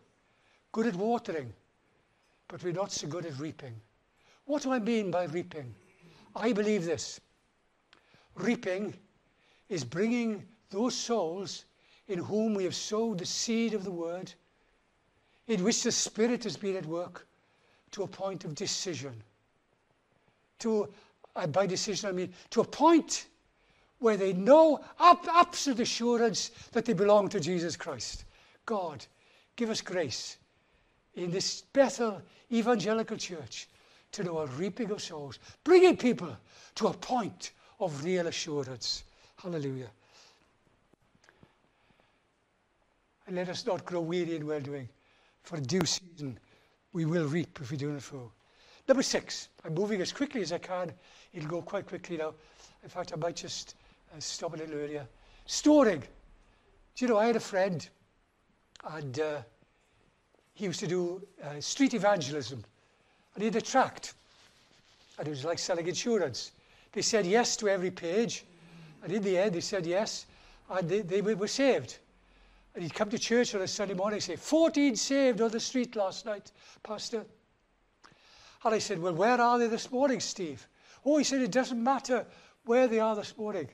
good 0.73 0.87
at 0.87 0.95
watering, 0.95 1.53
but 2.49 2.63
we're 2.63 2.73
not 2.73 2.93
so 2.93 3.07
good 3.07 3.27
at 3.27 3.39
reaping. 3.39 3.75
What 4.45 4.63
do 4.63 4.73
I 4.73 4.79
mean 4.79 5.11
by 5.11 5.25
reaping? 5.25 5.75
I 6.35 6.53
believe 6.53 6.85
this 6.85 7.21
reaping 8.37 8.95
is 9.69 9.85
bringing 9.85 10.47
those 10.71 10.95
souls 10.95 11.65
in 12.07 12.19
whom 12.19 12.55
we 12.55 12.65
have 12.65 12.75
sowed 12.75 13.19
the 13.19 13.27
seed 13.27 13.75
of 13.75 13.85
the 13.85 13.91
word, 13.91 14.33
in 15.49 15.65
which 15.65 15.83
the 15.83 15.93
Spirit 15.93 16.45
has 16.45 16.57
been 16.57 16.77
at 16.77 16.87
work, 16.87 17.27
to 17.91 18.03
a 18.03 18.07
point 18.07 18.45
of 18.45 18.55
decision. 18.55 19.15
To, 20.61 20.89
uh, 21.35 21.47
by 21.47 21.67
decision, 21.67 22.09
I 22.09 22.13
mean 22.13 22.33
to 22.51 22.61
a 22.61 22.65
point 22.65 23.27
where 23.99 24.17
they 24.17 24.33
know 24.33 24.81
absolute 24.99 25.81
assurance 25.81 26.51
that 26.73 26.85
they 26.85 26.93
belong 26.93 27.29
to 27.31 27.41
Jesus 27.41 27.77
Christ. 27.77 28.25
God, 28.67 29.05
give 29.57 29.71
us 29.71 29.81
grace 29.81 30.37
in 31.15 31.31
this 31.31 31.63
Bethel 31.73 32.23
Evangelical 32.53 33.17
Church 33.17 33.69
to 34.13 34.23
know 34.23 34.39
a 34.39 34.47
reaping 34.47 34.91
of 34.91 35.03
souls, 35.03 35.39
bringing 35.65 35.97
people 35.97 36.37
to 36.77 36.89
a 36.89 36.93
point 36.93 37.53
of 37.81 38.05
real 38.05 38.27
assurance. 38.27 39.05
Hallelujah. 39.37 39.91
And 43.27 43.37
let 43.37 43.49
us 43.49 43.67
not 43.67 43.85
grow 43.85 44.01
weary 44.01 44.37
in 44.37 44.47
well 44.47 44.61
doing, 44.61 44.89
for 45.49 45.59
due 45.61 45.85
season 45.87 46.39
we 46.93 47.07
will 47.07 47.27
reap 47.27 47.59
if 47.63 47.71
we 47.71 47.79
do 47.79 47.91
not 47.91 48.03
sow. 48.03 48.31
Number 48.87 49.03
six, 49.03 49.49
I'm 49.65 49.73
moving 49.73 50.03
as 50.03 50.13
quickly 50.13 50.43
as 50.43 50.53
I 50.53 50.59
can. 50.59 50.93
It'll 51.33 51.49
go 51.49 51.63
quite 51.63 51.87
quickly 51.87 52.19
now. 52.19 52.35
In 52.83 52.91
fact, 52.91 53.13
I 53.15 53.17
might 53.17 53.37
just 53.37 53.75
uh, 54.15 54.21
stop 54.21 54.53
a 54.53 54.59
little 54.59 54.75
earlier. 54.75 55.07
Storing. 55.47 56.01
Do 56.01 57.05
you 57.05 57.09
know, 57.09 57.17
I 57.17 57.27
had 57.27 57.37
a 57.37 57.41
friend, 57.41 57.89
and 58.93 59.21
uh, 59.21 59.41
he 60.53 60.67
used 60.67 60.81
to 60.81 60.87
do 60.87 61.23
uh, 61.43 61.61
street 61.61 61.95
evangelism, 61.95 62.63
and 63.35 63.43
he 63.43 63.47
had 63.47 63.57
a 63.57 63.63
tract, 63.63 64.15
and 65.19 65.27
it 65.27 65.31
was 65.31 65.47
like 65.47 65.59
selling 65.59 65.87
insurance. 65.87 66.53
They 66.93 67.03
said 67.03 67.25
yes 67.25 67.57
to 67.57 67.69
every 67.69 67.91
page, 67.91 68.45
and 69.03 69.11
in 69.11 69.23
the 69.23 69.39
end, 69.39 69.55
they 69.55 69.61
said 69.61 69.87
yes, 69.87 70.27
and 70.69 70.87
they, 70.87 71.01
they 71.01 71.23
were 71.23 71.49
saved. 71.49 71.99
And 72.75 72.83
he'd 72.83 72.95
come 72.95 73.11
to 73.11 73.19
church 73.19 73.55
on 73.55 73.63
a 73.63 73.69
Sunday 73.69 73.95
morning 73.95 74.17
and 74.17 74.23
say, 74.23 74.37
14 74.37 74.97
saved 74.97 75.41
on 75.41 75.51
the 75.51 75.61
street 75.61 75.97
last 75.97 76.27
night, 76.27 76.53
Pastor. 76.83 77.25
And 78.65 78.75
I 78.75 78.79
said, 78.79 79.01
Well, 79.01 79.15
where 79.15 79.41
are 79.41 79.59
they 79.59 79.67
this 79.67 79.91
morning, 79.91 80.21
Steve? 80.21 80.67
Oh, 81.05 81.19
he 81.19 81.25
said, 81.25 81.41
It 81.41 81.53
doesn't 81.53 81.83
matter 81.83 82.27
where 82.65 82.87
they 82.87 83.01
are 83.01 83.17
this 83.17 83.37
morning. 83.37 83.69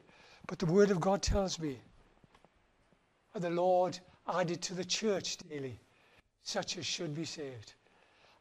But 0.46 0.58
the 0.58 0.66
Word 0.66 0.90
of 0.90 1.00
God 1.00 1.22
tells 1.22 1.58
me, 1.58 1.78
and 3.34 3.42
the 3.42 3.50
Lord 3.50 3.98
added 4.28 4.62
to 4.62 4.74
the 4.74 4.84
church 4.84 5.38
daily 5.48 5.78
such 6.42 6.76
as 6.76 6.86
should 6.86 7.14
be 7.14 7.24
saved. 7.24 7.74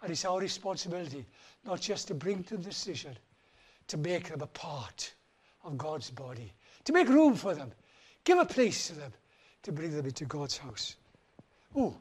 And 0.02 0.12
it's 0.12 0.26
our 0.26 0.40
responsibility 0.40 1.26
not 1.66 1.80
just 1.80 2.10
to 2.10 2.14
bring 2.14 2.44
to 2.44 2.58
the 2.58 2.64
decision, 2.64 3.18
to 3.88 3.98
make 3.98 4.30
them 4.30 4.42
a 4.42 4.48
part 4.48 5.14
of 5.64 5.78
God's 5.78 6.10
body, 6.10 6.54
to 6.84 6.94
make 6.94 7.08
room 7.08 7.36
for 7.36 7.56
them, 7.56 7.72
give 8.26 8.38
a 8.38 8.46
place 8.46 8.88
to 8.88 8.94
them, 8.94 9.14
to 9.64 9.72
bring 9.72 9.96
them 9.96 10.06
into 10.06 10.26
God's 10.26 10.58
house. 10.58 10.96
Oh, 11.76 11.96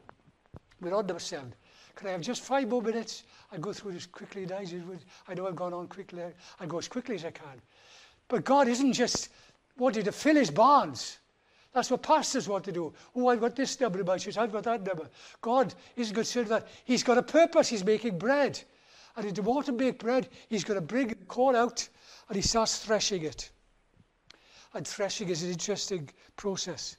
we're 0.81 0.93
on 0.93 1.07
number 1.07 1.19
seven. 1.19 1.53
Can 1.95 2.07
I 2.07 2.11
have 2.11 2.21
just 2.21 2.41
five 2.41 2.67
more 2.67 2.81
minutes? 2.81 3.23
I'll 3.51 3.59
go 3.59 3.73
through 3.73 3.93
this 3.93 4.05
quickly. 4.05 4.47
I 4.51 5.33
know 5.33 5.47
I've 5.47 5.55
gone 5.55 5.73
on 5.73 5.87
quickly. 5.87 6.23
I'll 6.59 6.67
go 6.67 6.79
as 6.79 6.87
quickly 6.87 7.15
as 7.15 7.25
I 7.25 7.31
can. 7.31 7.61
But 8.27 8.43
God 8.43 8.67
isn't 8.67 8.93
just 8.93 9.29
wanting 9.77 10.03
to 10.03 10.11
fill 10.11 10.35
his 10.35 10.51
barns. 10.51 11.19
That's 11.73 11.89
what 11.89 12.03
pastors 12.03 12.47
want 12.47 12.63
to 12.65 12.71
do. 12.71 12.93
Oh, 13.15 13.27
I've 13.27 13.41
got 13.41 13.55
this 13.55 13.79
number 13.79 13.99
in 13.99 14.05
my 14.05 14.17
church. 14.17 14.37
I've 14.37 14.51
got 14.51 14.63
that 14.63 14.83
number. 14.83 15.09
God 15.41 15.73
isn't 15.95 16.13
concerned 16.13 16.47
that. 16.47 16.67
He's 16.85 17.03
got 17.03 17.17
a 17.17 17.23
purpose. 17.23 17.67
He's 17.67 17.83
making 17.83 18.19
bread. 18.19 18.61
And 19.15 19.25
in 19.25 19.45
order 19.45 19.65
to 19.67 19.71
make 19.71 19.99
bread, 19.99 20.29
he's 20.49 20.63
going 20.63 20.79
to 20.79 20.85
bring 20.85 21.07
the 21.07 21.15
corn 21.15 21.55
out 21.55 21.87
and 22.27 22.35
he 22.35 22.41
starts 22.41 22.79
threshing 22.79 23.23
it. 23.23 23.49
And 24.73 24.87
threshing 24.87 25.29
is 25.29 25.43
an 25.43 25.51
interesting 25.51 26.09
process. 26.35 26.97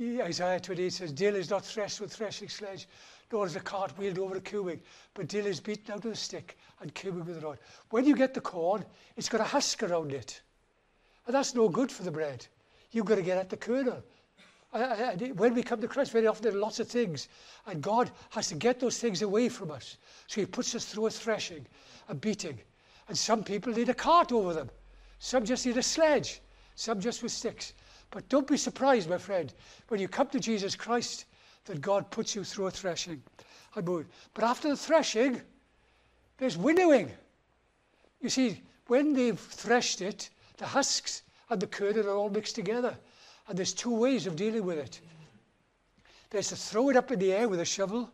Isaiah 0.00 0.60
28 0.60 0.92
says, 0.92 1.12
Dill 1.12 1.36
is 1.36 1.50
not 1.50 1.64
threshed 1.64 2.00
with 2.00 2.12
threshing 2.12 2.48
sledge, 2.48 2.88
nor 3.30 3.46
is 3.46 3.56
a 3.56 3.60
cart 3.60 3.96
wheeled 3.96 4.18
over 4.18 4.36
a 4.36 4.40
cumin, 4.40 4.80
but 5.14 5.28
dill 5.28 5.46
is 5.46 5.60
beaten 5.60 5.92
out 5.94 6.04
with 6.04 6.14
a 6.14 6.16
stick 6.16 6.56
and 6.80 6.94
cumin 6.94 7.24
with 7.24 7.38
a 7.38 7.40
rod. 7.40 7.58
When 7.90 8.04
you 8.04 8.16
get 8.16 8.34
the 8.34 8.40
corn, 8.40 8.84
it's 9.16 9.28
got 9.28 9.40
a 9.40 9.44
husk 9.44 9.82
around 9.82 10.12
it. 10.12 10.40
And 11.26 11.34
that's 11.34 11.54
no 11.54 11.68
good 11.68 11.90
for 11.90 12.02
the 12.02 12.10
bread. 12.10 12.46
You've 12.90 13.06
got 13.06 13.16
to 13.16 13.22
get 13.22 13.38
at 13.38 13.50
the 13.50 13.56
kernel. 13.56 14.02
when 15.36 15.54
we 15.54 15.62
come 15.62 15.80
to 15.80 15.88
Christ, 15.88 16.12
very 16.12 16.26
often 16.26 16.42
there 16.42 16.52
are 16.52 16.60
lots 16.60 16.80
of 16.80 16.88
things, 16.88 17.28
and 17.66 17.82
God 17.82 18.10
has 18.30 18.48
to 18.48 18.56
get 18.56 18.80
those 18.80 18.98
things 18.98 19.22
away 19.22 19.48
from 19.48 19.70
us. 19.70 19.96
So 20.26 20.40
He 20.40 20.46
puts 20.46 20.74
us 20.74 20.84
through 20.84 21.06
a 21.06 21.10
threshing, 21.10 21.66
a 22.08 22.14
beating. 22.14 22.58
And 23.08 23.16
some 23.16 23.44
people 23.44 23.72
need 23.72 23.88
a 23.88 23.94
cart 23.94 24.32
over 24.32 24.52
them, 24.52 24.70
some 25.18 25.44
just 25.44 25.66
need 25.66 25.76
a 25.76 25.82
sledge, 25.82 26.40
some 26.74 27.00
just 27.00 27.22
with 27.22 27.32
sticks. 27.32 27.72
But 28.14 28.28
don't 28.28 28.46
be 28.46 28.56
surprised, 28.56 29.10
my 29.10 29.18
friend, 29.18 29.52
when 29.88 30.00
you 30.00 30.06
come 30.06 30.28
to 30.28 30.38
Jesus 30.38 30.76
Christ, 30.76 31.24
that 31.64 31.80
God 31.80 32.12
puts 32.12 32.36
you 32.36 32.44
through 32.44 32.68
a 32.68 32.70
threshing. 32.70 33.20
But 33.74 34.44
after 34.44 34.68
the 34.68 34.76
threshing, 34.76 35.42
there's 36.38 36.56
winnowing. 36.56 37.10
You 38.20 38.28
see, 38.28 38.62
when 38.86 39.14
they've 39.14 39.38
threshed 39.38 40.00
it, 40.00 40.30
the 40.58 40.64
husks 40.64 41.22
and 41.50 41.60
the 41.60 41.66
kernel 41.66 42.06
are 42.06 42.14
all 42.14 42.30
mixed 42.30 42.54
together. 42.54 42.96
And 43.48 43.58
there's 43.58 43.74
two 43.74 43.92
ways 43.92 44.28
of 44.28 44.36
dealing 44.36 44.64
with 44.64 44.78
it. 44.78 45.00
There's 46.30 46.50
to 46.50 46.56
throw 46.56 46.90
it 46.90 46.96
up 46.96 47.10
in 47.10 47.18
the 47.18 47.32
air 47.32 47.48
with 47.48 47.58
a 47.58 47.64
shovel. 47.64 48.08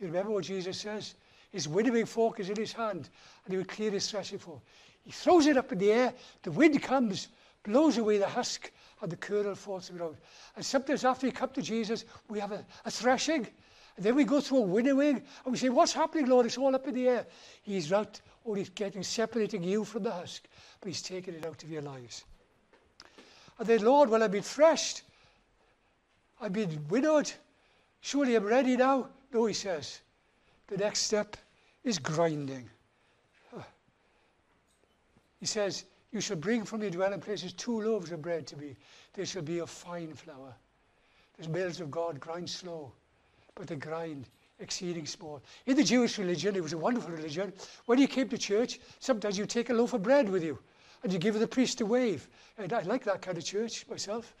You 0.00 0.06
remember 0.06 0.30
what 0.32 0.44
Jesus 0.44 0.80
says? 0.80 1.16
His 1.52 1.68
winnowing 1.68 2.06
fork 2.06 2.40
is 2.40 2.48
in 2.48 2.56
his 2.56 2.72
hand, 2.72 3.10
and 3.44 3.52
he 3.52 3.58
will 3.58 3.66
clear 3.66 3.90
his 3.90 4.10
threshing 4.10 4.38
fork. 4.38 4.60
He 5.02 5.10
throws 5.10 5.46
it 5.46 5.58
up 5.58 5.70
in 5.70 5.78
the 5.78 5.92
air, 5.92 6.14
the 6.42 6.50
wind 6.50 6.82
comes, 6.82 7.28
blows 7.64 7.98
away 7.98 8.18
the 8.18 8.28
husk, 8.28 8.70
and 9.00 9.10
the 9.10 9.16
kernel 9.16 9.54
falls 9.54 9.86
to 9.86 9.92
the 9.92 9.98
ground. 9.98 10.16
And 10.56 10.64
sometimes 10.64 11.04
after 11.04 11.26
you 11.26 11.32
come 11.32 11.50
to 11.50 11.62
Jesus, 11.62 12.04
we 12.28 12.38
have 12.38 12.52
a, 12.52 12.64
a 12.84 12.90
threshing, 12.90 13.46
and 13.96 14.04
then 14.04 14.14
we 14.14 14.24
go 14.24 14.40
through 14.40 14.58
a 14.58 14.62
winnowing, 14.62 15.16
and 15.16 15.52
we 15.52 15.56
say, 15.56 15.68
What's 15.68 15.92
happening, 15.92 16.26
Lord? 16.26 16.46
It's 16.46 16.58
all 16.58 16.74
up 16.74 16.86
in 16.86 16.94
the 16.94 17.08
air. 17.08 17.26
He's 17.62 17.92
or 17.92 18.56
he's 18.56 18.68
getting, 18.68 19.02
separating 19.02 19.62
you 19.62 19.84
from 19.84 20.02
the 20.02 20.12
husk, 20.12 20.44
but 20.80 20.88
he's 20.88 21.02
taking 21.02 21.34
it 21.34 21.46
out 21.46 21.62
of 21.62 21.70
your 21.70 21.82
lives. 21.82 22.24
And 23.58 23.66
then, 23.66 23.82
Lord, 23.82 24.10
well, 24.10 24.22
I've 24.22 24.32
been 24.32 24.42
threshed, 24.42 25.02
I've 26.40 26.52
been 26.52 26.84
winnowed. 26.88 27.32
Surely 28.00 28.34
I'm 28.34 28.44
ready 28.44 28.76
now. 28.76 29.08
No, 29.32 29.46
he 29.46 29.54
says. 29.54 30.00
The 30.66 30.76
next 30.76 31.00
step 31.00 31.38
is 31.84 31.98
grinding. 31.98 32.68
He 35.40 35.46
says, 35.46 35.84
You 36.14 36.20
shall 36.20 36.36
bring 36.36 36.64
from 36.64 36.80
your 36.80 36.92
dwelling 36.92 37.20
places 37.20 37.52
two 37.52 37.82
loaves 37.82 38.12
of 38.12 38.22
bread 38.22 38.46
to 38.46 38.56
me. 38.56 38.76
They 39.14 39.24
shall 39.24 39.42
be 39.42 39.58
of 39.58 39.68
fine 39.68 40.14
flour. 40.14 40.54
The 41.38 41.48
mills 41.48 41.80
of 41.80 41.90
God 41.90 42.20
grind 42.20 42.48
slow, 42.48 42.92
but 43.56 43.66
they 43.66 43.74
grind 43.74 44.28
exceeding 44.60 45.06
small. 45.06 45.42
In 45.66 45.76
the 45.76 45.82
Jewish 45.82 46.16
religion, 46.16 46.54
it 46.54 46.62
was 46.62 46.72
a 46.72 46.78
wonderful 46.78 47.10
religion. 47.10 47.52
When 47.86 47.98
you 47.98 48.06
came 48.06 48.28
to 48.28 48.38
church, 48.38 48.78
sometimes 49.00 49.36
you 49.36 49.44
take 49.44 49.70
a 49.70 49.74
loaf 49.74 49.92
of 49.92 50.04
bread 50.04 50.28
with 50.28 50.44
you 50.44 50.56
and 51.02 51.12
you 51.12 51.18
give 51.18 51.36
the 51.36 51.48
priest 51.48 51.80
a 51.80 51.86
wave. 51.86 52.28
And 52.58 52.72
I 52.72 52.82
like 52.82 53.02
that 53.04 53.20
kind 53.20 53.36
of 53.36 53.44
church 53.44 53.84
myself. 53.90 54.36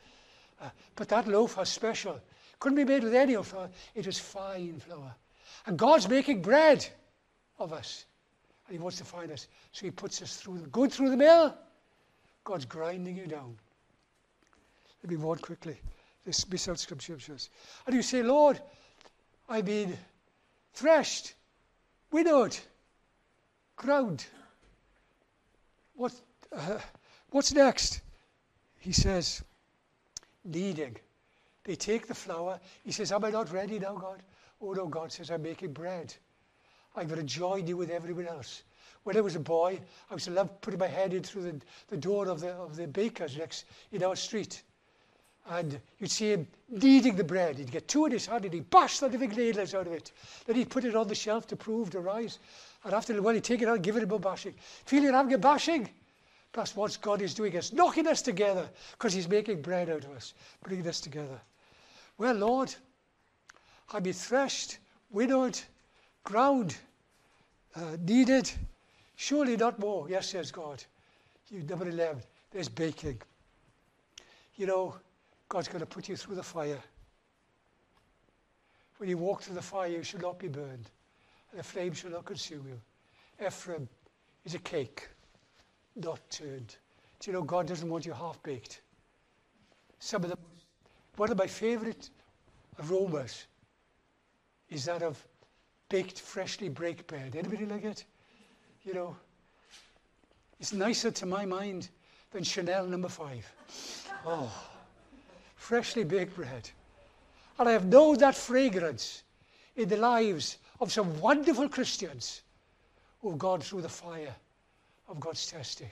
Uh, 0.60 0.70
but 0.94 1.08
that 1.08 1.26
loaf 1.26 1.56
was 1.56 1.70
special. 1.70 2.20
Couldn't 2.60 2.76
be 2.76 2.84
made 2.84 3.02
with 3.02 3.16
any 3.16 3.34
flour. 3.42 3.68
It 3.96 4.06
was 4.06 4.20
fine 4.20 4.78
flour. 4.78 5.12
And 5.66 5.76
God's 5.76 6.08
making 6.08 6.40
bread 6.40 6.86
of 7.58 7.72
us. 7.72 8.04
And 8.68 8.76
he 8.76 8.80
wants 8.80 8.98
to 8.98 9.04
find 9.04 9.32
us. 9.32 9.48
So 9.72 9.86
he 9.86 9.90
puts 9.90 10.22
us 10.22 10.36
through 10.36 10.58
the, 10.60 10.68
going 10.68 10.90
through 10.90 11.10
the 11.10 11.16
mill. 11.16 11.58
God's 12.44 12.66
grinding 12.66 13.16
you 13.16 13.26
down. 13.26 13.56
Let 15.02 15.10
me 15.10 15.16
walk 15.16 15.42
quickly. 15.42 15.76
This 16.24 16.38
scriptures. 16.76 17.50
And 17.86 17.94
you 17.94 18.02
say, 18.02 18.22
Lord, 18.22 18.60
I've 19.48 19.66
been 19.66 19.96
threshed, 20.72 21.34
winnowed, 22.10 22.56
ground. 23.76 24.26
What, 25.94 26.12
uh, 26.52 26.78
what's 27.30 27.52
next? 27.52 28.00
He 28.78 28.92
says, 28.92 29.42
kneading. 30.44 30.96
They 31.64 31.76
take 31.76 32.06
the 32.06 32.14
flour. 32.14 32.60
He 32.84 32.92
says, 32.92 33.12
Am 33.12 33.24
I 33.24 33.30
not 33.30 33.52
ready 33.52 33.78
now, 33.78 33.94
God? 33.94 34.22
Oh 34.60 34.72
no, 34.72 34.86
God 34.86 35.12
says, 35.12 35.30
I'm 35.30 35.42
making 35.42 35.72
bread. 35.72 36.14
To 36.96 37.22
join 37.22 37.66
you 37.66 37.76
with 37.76 37.90
everyone 37.90 38.28
else. 38.28 38.62
When 39.04 39.16
I 39.16 39.20
was 39.20 39.36
a 39.36 39.40
boy, 39.40 39.80
I 40.10 40.14
used 40.14 40.26
to 40.26 40.30
love 40.30 40.60
putting 40.60 40.80
my 40.80 40.86
head 40.86 41.12
in 41.12 41.22
through 41.22 41.42
the, 41.42 41.60
the 41.88 41.96
door 41.96 42.28
of 42.28 42.40
the, 42.40 42.52
of 42.52 42.76
the 42.76 42.86
baker's 42.86 43.36
next 43.36 43.66
in 43.92 44.02
our 44.02 44.16
street. 44.16 44.62
And 45.50 45.78
you'd 45.98 46.10
see 46.10 46.32
him 46.32 46.46
kneading 46.70 47.16
the 47.16 47.24
bread. 47.24 47.58
He'd 47.58 47.70
get 47.70 47.86
two 47.86 48.06
in 48.06 48.12
his 48.12 48.24
hand 48.24 48.46
and 48.46 48.54
he'd 48.54 48.70
bash 48.70 48.98
the 48.98 49.08
living 49.08 49.30
nails 49.30 49.74
out 49.74 49.86
of 49.86 49.92
it. 49.92 50.12
Then 50.46 50.56
he'd 50.56 50.70
put 50.70 50.84
it 50.84 50.96
on 50.96 51.06
the 51.06 51.14
shelf 51.14 51.46
to 51.48 51.56
prove 51.56 51.90
to 51.90 52.00
rise. 52.00 52.38
And 52.82 52.94
after 52.94 53.16
a 53.16 53.20
while, 53.20 53.34
he'd 53.34 53.44
take 53.44 53.60
it 53.60 53.68
out 53.68 53.74
and 53.74 53.84
give 53.84 53.96
it 53.96 54.02
a 54.02 54.18
bashing. 54.18 54.54
Feel 54.86 55.02
you're 55.02 55.12
having 55.12 55.34
a 55.34 55.38
bashing? 55.38 55.90
That's 56.54 56.74
what 56.74 56.96
God 57.02 57.20
is 57.20 57.34
doing. 57.34 57.52
Is 57.52 57.72
knocking 57.74 58.06
us 58.06 58.22
together 58.22 58.68
because 58.92 59.12
he's 59.12 59.28
making 59.28 59.60
bread 59.60 59.90
out 59.90 60.04
of 60.04 60.12
us, 60.12 60.32
bringing 60.62 60.86
us 60.88 61.00
together. 61.00 61.40
Well, 62.16 62.36
Lord, 62.36 62.74
I'll 63.90 64.00
be 64.00 64.12
threshed, 64.12 64.78
winnowed, 65.10 65.60
ground, 66.22 66.76
uh. 67.74 67.96
Surely 69.16 69.56
not 69.56 69.78
more. 69.78 70.08
Yes, 70.08 70.30
says 70.30 70.50
God. 70.50 70.82
You, 71.50 71.62
number 71.62 71.88
11, 71.88 72.22
there's 72.50 72.68
baking. 72.68 73.20
You 74.56 74.66
know, 74.66 74.96
God's 75.48 75.68
going 75.68 75.80
to 75.80 75.86
put 75.86 76.08
you 76.08 76.16
through 76.16 76.36
the 76.36 76.42
fire. 76.42 76.78
When 78.98 79.08
you 79.08 79.18
walk 79.18 79.42
through 79.42 79.56
the 79.56 79.62
fire, 79.62 79.88
you 79.88 80.02
should 80.02 80.22
not 80.22 80.38
be 80.38 80.48
burned, 80.48 80.90
and 81.50 81.58
the 81.58 81.62
flame 81.62 81.92
shall 81.92 82.10
not 82.10 82.24
consume 82.24 82.66
you. 82.68 82.80
Ephraim 83.44 83.88
is 84.44 84.54
a 84.54 84.58
cake, 84.60 85.08
not 85.96 86.20
turned. 86.30 86.76
Do 87.20 87.30
you 87.30 87.32
know 87.32 87.42
God 87.42 87.66
doesn't 87.66 87.88
want 87.88 88.06
you 88.06 88.12
half 88.12 88.42
baked? 88.42 88.80
Some 89.98 90.24
of 90.24 90.30
the 90.30 90.38
one 91.16 91.30
of 91.30 91.38
my 91.38 91.46
favorite 91.46 92.10
aromas 92.82 93.46
is 94.68 94.84
that 94.86 95.02
of 95.02 95.24
baked, 95.88 96.20
freshly 96.20 96.68
baked 96.68 97.06
bread. 97.06 97.36
Anybody 97.36 97.66
like 97.66 97.84
it? 97.84 98.04
You 98.84 98.94
know, 98.94 99.16
it's 100.60 100.72
nicer 100.72 101.10
to 101.10 101.26
my 101.26 101.46
mind 101.46 101.88
than 102.32 102.44
Chanel 102.44 102.86
number 102.86 103.08
five. 103.08 103.50
Oh, 104.26 104.52
freshly 105.56 106.04
baked 106.04 106.36
bread. 106.36 106.68
And 107.58 107.68
I 107.68 107.72
have 107.72 107.86
known 107.86 108.18
that 108.18 108.34
fragrance 108.34 109.22
in 109.76 109.88
the 109.88 109.96
lives 109.96 110.58
of 110.80 110.92
some 110.92 111.18
wonderful 111.20 111.68
Christians 111.68 112.42
who 113.20 113.30
have 113.30 113.38
gone 113.38 113.60
through 113.60 113.82
the 113.82 113.88
fire 113.88 114.34
of 115.08 115.20
God's 115.20 115.50
testing. 115.50 115.90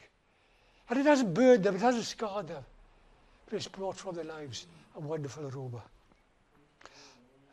And 0.91 0.99
it 0.99 1.07
hasn't 1.07 1.33
burned 1.33 1.65
them, 1.65 1.77
it 1.77 1.81
hasn't 1.81 2.05
scarred 2.05 2.49
them, 2.49 2.63
but 3.47 3.57
it's 3.57 3.69
brought 3.69 3.97
from 3.97 4.15
their 4.15 4.25
lives 4.25 4.67
a 4.97 5.01
wonderful 5.01 5.47
aroma. 5.47 5.83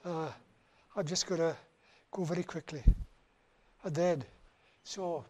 Uh, 0.03 0.29
I'm 0.95 1.05
just 1.05 1.27
going 1.27 1.39
to 1.39 1.55
go 2.11 2.23
very 2.23 2.43
quickly. 2.43 2.83
And 3.83 3.95
then, 3.95 4.23
so 4.89 5.23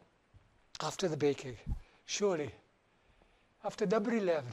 after 0.81 1.09
the 1.09 1.17
baking, 1.17 1.57
surely, 2.05 2.49
after 3.65 3.85
number 3.85 4.15
11, 4.15 4.49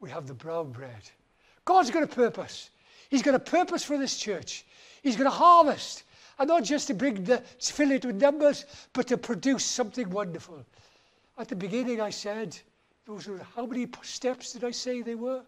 we 0.00 0.10
have 0.10 0.26
the 0.26 0.34
brown 0.34 0.72
bread. 0.72 1.08
God's 1.64 1.92
got 1.92 2.02
a 2.02 2.08
purpose. 2.08 2.70
He's 3.08 3.22
got 3.22 3.36
a 3.36 3.38
purpose 3.38 3.84
for 3.84 3.96
this 3.96 4.18
church. 4.18 4.66
He's 5.04 5.14
going 5.14 5.30
to 5.30 5.36
harvest, 5.36 6.02
and 6.40 6.48
not 6.48 6.64
just 6.64 6.88
to 6.88 6.94
bring 6.94 7.22
the 7.22 7.38
fill 7.60 7.92
it 7.92 8.04
with 8.04 8.16
numbers, 8.16 8.64
but 8.94 9.06
to 9.06 9.16
produce 9.16 9.64
something 9.64 10.10
wonderful. 10.10 10.66
At 11.38 11.46
the 11.46 11.54
beginning, 11.54 12.00
I 12.00 12.10
said, 12.10 12.58
those 13.06 13.28
were 13.28 13.38
how 13.54 13.64
many 13.64 13.86
steps 14.02 14.54
did 14.54 14.64
I 14.64 14.72
say 14.72 15.02
they 15.02 15.14
were? 15.14 15.42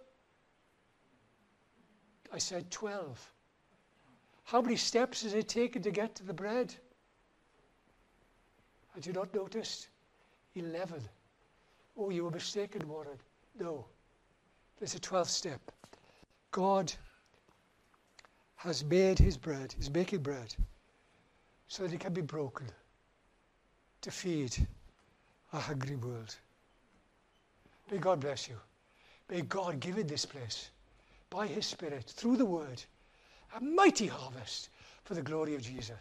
I 2.33 2.39
said 2.39 2.71
12. 2.71 3.33
How 4.45 4.63
many 4.63 4.77
steps 4.77 5.25
has 5.25 5.35
it 5.35 5.49
taken 5.49 5.83
to 5.83 5.91
get 5.91 6.15
to 6.15 6.23
the 6.23 6.33
bread? 6.33 6.77
Had 8.95 9.07
you 9.07 9.13
not 9.13 9.35
noticed? 9.35 9.89
11. 10.55 11.01
Oh, 11.97 12.11
you 12.11 12.25
were 12.25 12.31
mistaken, 12.31 12.87
Warren. 12.89 13.19
No. 13.59 13.85
There's 14.79 14.95
a 14.95 15.01
12th 15.01 15.27
step. 15.27 15.61
God 16.51 16.93
has 18.57 18.85
made 18.85 19.19
his 19.19 19.37
bread, 19.37 19.75
he's 19.77 19.91
making 19.91 20.21
bread, 20.21 20.55
so 21.69 21.83
that 21.83 21.93
it 21.93 22.01
can 22.01 22.13
be 22.13 22.21
broken 22.21 22.67
to 24.03 24.11
feed 24.11 24.55
a 25.53 25.59
hungry 25.59 25.97
world. 25.97 26.37
May 27.91 27.99
God 27.99 28.21
bless 28.21 28.49
you. 28.49 28.57
May 29.29 29.43
God 29.43 29.81
give 29.81 29.99
in 29.99 30.07
this 30.07 30.27
place 30.27 30.71
by 31.31 31.47
his 31.47 31.67
Spirit, 31.67 32.05
through 32.05 32.37
the 32.37 32.45
word, 32.45 32.83
a 33.57 33.61
mighty 33.61 34.07
harvest 34.07 34.69
for 35.05 35.15
the 35.15 35.23
glory 35.23 35.55
of 35.55 35.63
Jesus. 35.63 35.99